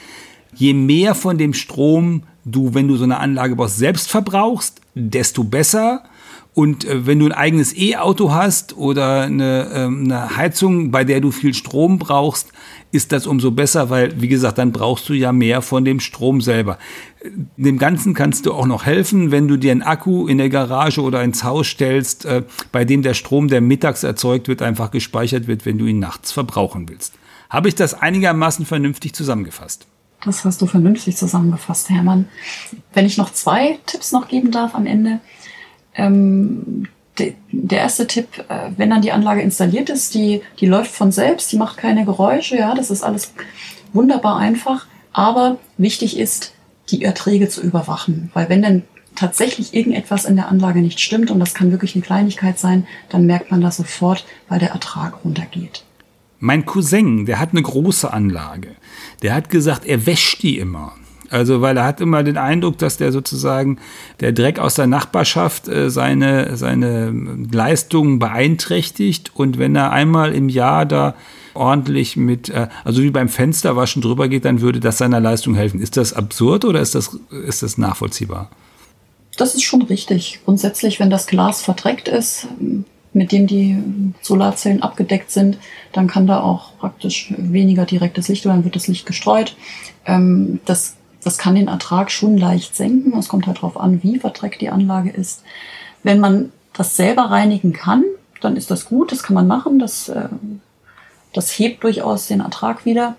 Je 0.52 0.74
mehr 0.74 1.14
von 1.14 1.38
dem 1.38 1.54
Strom 1.54 2.24
du, 2.44 2.74
wenn 2.74 2.88
du 2.88 2.96
so 2.96 3.04
eine 3.04 3.18
Anlage 3.18 3.54
baust, 3.54 3.76
selbst 3.76 4.10
verbrauchst, 4.10 4.80
desto 4.96 5.44
besser. 5.44 6.02
Und 6.56 6.86
äh, 6.86 7.04
wenn 7.06 7.18
du 7.18 7.26
ein 7.26 7.32
eigenes 7.32 7.76
E-Auto 7.76 8.32
hast 8.32 8.78
oder 8.78 9.24
eine, 9.24 9.70
ähm, 9.74 10.04
eine 10.04 10.38
Heizung, 10.38 10.90
bei 10.90 11.04
der 11.04 11.20
du 11.20 11.30
viel 11.30 11.52
Strom 11.52 11.98
brauchst, 11.98 12.50
ist 12.92 13.12
das 13.12 13.26
umso 13.26 13.50
besser, 13.50 13.90
weil, 13.90 14.18
wie 14.22 14.28
gesagt, 14.28 14.56
dann 14.56 14.72
brauchst 14.72 15.06
du 15.10 15.12
ja 15.12 15.32
mehr 15.32 15.60
von 15.60 15.84
dem 15.84 16.00
Strom 16.00 16.40
selber. 16.40 16.78
Dem 17.58 17.76
Ganzen 17.76 18.14
kannst 18.14 18.46
du 18.46 18.54
auch 18.54 18.64
noch 18.64 18.86
helfen, 18.86 19.30
wenn 19.30 19.48
du 19.48 19.58
dir 19.58 19.70
einen 19.70 19.82
Akku 19.82 20.28
in 20.28 20.38
der 20.38 20.48
Garage 20.48 21.02
oder 21.02 21.22
ins 21.22 21.44
Haus 21.44 21.66
stellst, 21.66 22.24
äh, 22.24 22.42
bei 22.72 22.86
dem 22.86 23.02
der 23.02 23.12
Strom, 23.12 23.48
der 23.48 23.60
mittags 23.60 24.02
erzeugt 24.02 24.48
wird, 24.48 24.62
einfach 24.62 24.90
gespeichert 24.90 25.48
wird, 25.48 25.66
wenn 25.66 25.76
du 25.76 25.84
ihn 25.84 25.98
nachts 25.98 26.32
verbrauchen 26.32 26.88
willst. 26.88 27.12
Habe 27.50 27.68
ich 27.68 27.74
das 27.74 27.92
einigermaßen 27.92 28.64
vernünftig 28.64 29.12
zusammengefasst? 29.12 29.86
Das 30.24 30.46
hast 30.46 30.62
du 30.62 30.66
vernünftig 30.66 31.18
zusammengefasst, 31.18 31.90
Hermann. 31.90 32.28
Wenn 32.94 33.04
ich 33.04 33.18
noch 33.18 33.30
zwei 33.30 33.78
Tipps 33.84 34.12
noch 34.12 34.28
geben 34.28 34.52
darf 34.52 34.74
am 34.74 34.86
Ende. 34.86 35.20
Ähm, 35.96 36.86
der 37.50 37.78
erste 37.78 38.06
Tipp, 38.06 38.28
äh, 38.48 38.70
wenn 38.76 38.90
dann 38.90 39.02
die 39.02 39.12
Anlage 39.12 39.40
installiert 39.40 39.88
ist, 39.90 40.14
die, 40.14 40.42
die 40.60 40.66
läuft 40.66 40.90
von 40.90 41.12
selbst, 41.12 41.50
die 41.52 41.56
macht 41.56 41.78
keine 41.78 42.04
Geräusche, 42.04 42.56
ja, 42.56 42.74
das 42.74 42.90
ist 42.90 43.02
alles 43.02 43.32
wunderbar 43.92 44.38
einfach. 44.38 44.86
Aber 45.12 45.58
wichtig 45.78 46.18
ist, 46.18 46.52
die 46.90 47.02
Erträge 47.02 47.48
zu 47.48 47.62
überwachen. 47.62 48.30
Weil 48.34 48.48
wenn 48.48 48.62
dann 48.62 48.82
tatsächlich 49.14 49.74
irgendetwas 49.74 50.26
in 50.26 50.36
der 50.36 50.48
Anlage 50.48 50.80
nicht 50.80 51.00
stimmt, 51.00 51.30
und 51.30 51.40
das 51.40 51.54
kann 51.54 51.70
wirklich 51.70 51.94
eine 51.94 52.04
Kleinigkeit 52.04 52.58
sein, 52.58 52.86
dann 53.08 53.26
merkt 53.26 53.50
man 53.50 53.62
das 53.62 53.78
sofort, 53.78 54.26
weil 54.48 54.58
der 54.58 54.70
Ertrag 54.70 55.24
runtergeht. 55.24 55.84
Mein 56.38 56.66
Cousin, 56.66 57.24
der 57.24 57.38
hat 57.38 57.52
eine 57.52 57.62
große 57.62 58.12
Anlage. 58.12 58.76
Der 59.22 59.34
hat 59.34 59.48
gesagt, 59.48 59.86
er 59.86 60.04
wäscht 60.04 60.42
die 60.42 60.58
immer. 60.58 60.92
Also, 61.30 61.60
weil 61.60 61.76
er 61.76 61.84
hat 61.84 62.00
immer 62.00 62.22
den 62.22 62.36
Eindruck, 62.36 62.78
dass 62.78 62.96
der 62.96 63.12
sozusagen 63.12 63.78
der 64.20 64.32
Dreck 64.32 64.58
aus 64.58 64.74
der 64.74 64.86
Nachbarschaft 64.86 65.68
äh, 65.68 65.90
seine, 65.90 66.56
seine 66.56 67.12
Leistungen 67.50 68.18
beeinträchtigt. 68.18 69.32
Und 69.34 69.58
wenn 69.58 69.76
er 69.76 69.92
einmal 69.92 70.34
im 70.34 70.48
Jahr 70.48 70.86
da 70.86 71.14
ordentlich 71.54 72.16
mit, 72.16 72.48
äh, 72.48 72.68
also 72.84 73.02
wie 73.02 73.10
beim 73.10 73.28
Fensterwaschen 73.28 74.02
drüber 74.02 74.28
geht, 74.28 74.44
dann 74.44 74.60
würde 74.60 74.80
das 74.80 74.98
seiner 74.98 75.20
Leistung 75.20 75.54
helfen. 75.54 75.80
Ist 75.80 75.96
das 75.96 76.12
absurd 76.12 76.64
oder 76.64 76.80
ist 76.80 76.94
das, 76.94 77.18
ist 77.46 77.62
das 77.62 77.78
nachvollziehbar? 77.78 78.50
Das 79.36 79.54
ist 79.54 79.64
schon 79.64 79.82
richtig. 79.82 80.40
Grundsätzlich, 80.44 80.98
wenn 81.00 81.10
das 81.10 81.26
Glas 81.26 81.62
verdreckt 81.62 82.08
ist, 82.08 82.46
mit 83.12 83.32
dem 83.32 83.46
die 83.46 83.78
Solarzellen 84.20 84.82
abgedeckt 84.82 85.30
sind, 85.30 85.58
dann 85.92 86.06
kann 86.06 86.26
da 86.26 86.40
auch 86.40 86.76
praktisch 86.78 87.32
weniger 87.36 87.86
direktes 87.86 88.28
Licht, 88.28 88.44
oder 88.44 88.54
dann 88.54 88.64
wird 88.64 88.76
das 88.76 88.88
Licht 88.88 89.06
gestreut. 89.06 89.56
Ähm, 90.04 90.60
das, 90.66 90.96
das 91.22 91.38
kann 91.38 91.54
den 91.54 91.68
Ertrag 91.68 92.10
schon 92.10 92.36
leicht 92.36 92.76
senken. 92.76 93.18
Es 93.18 93.28
kommt 93.28 93.46
halt 93.46 93.58
darauf 93.58 93.78
an, 93.78 94.02
wie 94.02 94.18
verdreckt 94.18 94.60
die 94.60 94.70
Anlage 94.70 95.10
ist. 95.10 95.42
Wenn 96.02 96.20
man 96.20 96.52
das 96.72 96.96
selber 96.96 97.30
reinigen 97.30 97.72
kann, 97.72 98.04
dann 98.40 98.56
ist 98.56 98.70
das 98.70 98.84
gut, 98.84 99.12
das 99.12 99.22
kann 99.22 99.34
man 99.34 99.46
machen. 99.46 99.78
Das 99.78 100.08
äh, 100.08 100.28
das 101.36 101.50
hebt 101.50 101.84
durchaus 101.84 102.26
den 102.28 102.40
Ertrag 102.40 102.86
wieder. 102.86 103.14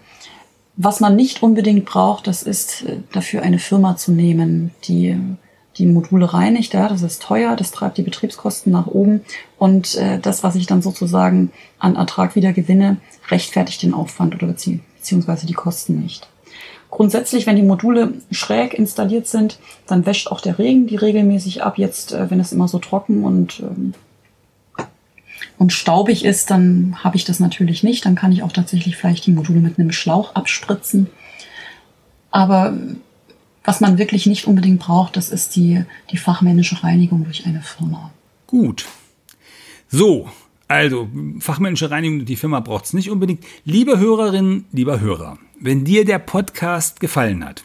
Was 0.76 1.00
man 1.00 1.16
nicht 1.16 1.44
unbedingt 1.44 1.86
braucht, 1.86 2.26
das 2.26 2.42
ist 2.42 2.82
äh, 2.84 2.98
dafür 3.12 3.44
eine 3.44 3.60
Firma 3.60 3.96
zu 3.96 4.12
nehmen, 4.12 4.72
die 4.86 5.18
die 5.78 5.86
Module 5.86 6.34
reinigt. 6.34 6.74
Ja, 6.74 6.90
das 6.90 7.04
ist 7.04 7.22
teuer, 7.22 7.56
das 7.56 7.72
treibt 7.72 8.00
die 8.00 8.04
Betriebskosten 8.04 8.72
nach 8.72 8.88
oben 8.88 9.22
und 9.60 9.96
äh, 9.96 10.20
das, 10.20 10.44
was 10.44 10.56
ich 10.56 10.66
dann 10.66 10.82
sozusagen 10.82 11.52
an 11.78 11.96
Ertrag 11.96 12.36
wieder 12.36 12.54
gewinne, 12.54 12.98
rechtfertigt 13.30 13.84
den 13.84 13.94
Aufwand 13.94 14.34
oder 14.34 14.48
bezieh 14.48 14.80
beziehungsweise 14.98 15.46
die 15.46 15.54
Kosten 15.54 16.02
nicht. 16.02 16.28
Grundsätzlich, 16.90 17.46
wenn 17.46 17.58
die 17.58 17.64
Module 17.64 18.14
schräg 18.32 18.74
installiert 18.74 19.28
sind, 19.28 19.60
dann 19.88 20.06
wäscht 20.06 20.32
auch 20.32 20.42
der 20.42 20.58
Regen 20.58 20.88
die 20.88 20.96
regelmäßig 20.96 21.64
ab. 21.64 21.78
Jetzt, 21.78 22.14
äh, 22.14 22.32
wenn 22.32 22.40
es 22.40 22.52
immer 22.52 22.68
so 22.68 22.80
trocken 22.80 23.24
und 23.24 23.60
ähm, 23.60 23.94
und 25.58 25.74
staubig 25.74 26.24
ist, 26.24 26.52
dann 26.52 26.98
habe 27.04 27.18
ich 27.18 27.26
das 27.26 27.40
natürlich 27.40 27.82
nicht. 27.84 28.06
Dann 28.06 28.16
kann 28.16 28.32
ich 28.32 28.44
auch 28.44 28.52
tatsächlich 28.52 28.96
vielleicht 28.96 29.26
die 29.26 29.32
Module 29.32 29.60
mit 29.60 29.80
einem 29.80 29.92
Schlauch 29.92 30.36
abspritzen. 30.36 31.08
Aber 32.30 32.78
was 33.64 33.82
man 33.82 33.98
wirklich 33.98 34.28
nicht 34.28 34.46
unbedingt 34.46 34.80
braucht, 34.80 35.18
das 35.18 35.30
ist 35.30 35.56
die, 35.56 35.84
die 36.12 36.18
fachmännische 36.18 36.84
Reinigung 36.84 37.24
durch 37.24 37.46
eine 37.46 37.62
Firma. 37.62 38.12
Gut. 38.46 38.86
So, 39.90 40.30
also 40.68 41.08
fachmännische 41.40 41.92
Reinigung 41.92 42.26
die 42.26 42.36
Firma 42.36 42.60
braucht 42.60 42.86
es 42.86 42.94
nicht 42.94 43.10
unbedingt. 43.10 43.44
Liebe 43.64 44.00
Hörerinnen, 44.00 44.66
lieber 44.72 45.00
Hörer, 45.00 45.38
wenn 45.60 45.86
dir 45.86 46.06
der 46.06 46.20
Podcast 46.20 47.00
gefallen 47.00 47.46
hat, 47.46 47.64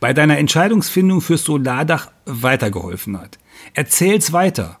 bei 0.00 0.12
deiner 0.12 0.38
Entscheidungsfindung 0.38 1.20
fürs 1.20 1.44
Solardach 1.44 2.10
weitergeholfen 2.26 3.20
hat, 3.20 3.38
erzähl's 3.74 4.32
weiter 4.32 4.78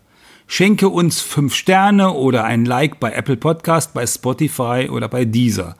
Schenke 0.50 0.88
uns 0.88 1.20
fünf 1.20 1.54
Sterne 1.54 2.12
oder 2.12 2.44
ein 2.44 2.64
Like 2.64 2.98
bei 2.98 3.12
Apple 3.12 3.36
Podcast, 3.36 3.92
bei 3.92 4.06
Spotify 4.06 4.88
oder 4.90 5.06
bei 5.06 5.26
Deezer. 5.26 5.76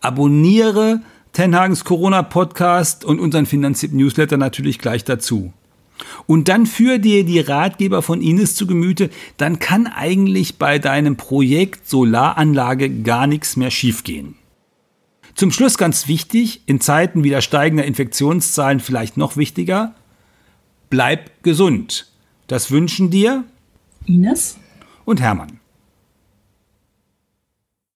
Abonniere 0.00 1.00
Tenhagens 1.32 1.84
Corona 1.84 2.22
Podcast 2.22 3.04
und 3.04 3.18
unseren 3.18 3.46
Finanztipp 3.46 3.92
Newsletter 3.92 4.36
natürlich 4.36 4.78
gleich 4.78 5.02
dazu. 5.02 5.52
Und 6.26 6.48
dann 6.48 6.66
führ 6.66 6.98
dir 6.98 7.24
die 7.24 7.40
Ratgeber 7.40 8.02
von 8.02 8.20
Ines 8.20 8.54
zu 8.54 8.66
Gemüte, 8.66 9.10
dann 9.36 9.58
kann 9.58 9.86
eigentlich 9.86 10.58
bei 10.58 10.78
deinem 10.78 11.16
Projekt 11.16 11.88
Solaranlage 11.88 13.02
gar 13.02 13.26
nichts 13.26 13.56
mehr 13.56 13.70
schiefgehen. 13.70 14.36
Zum 15.34 15.52
Schluss 15.52 15.76
ganz 15.76 16.08
wichtig, 16.08 16.62
in 16.66 16.80
Zeiten 16.80 17.22
wieder 17.22 17.42
steigender 17.42 17.84
Infektionszahlen 17.84 18.80
vielleicht 18.80 19.16
noch 19.16 19.36
wichtiger, 19.36 19.94
bleib 20.88 21.42
gesund. 21.42 22.10
Das 22.46 22.70
wünschen 22.70 23.10
dir 23.10 23.44
Ines 24.06 24.56
und 25.04 25.20
Hermann. 25.20 25.60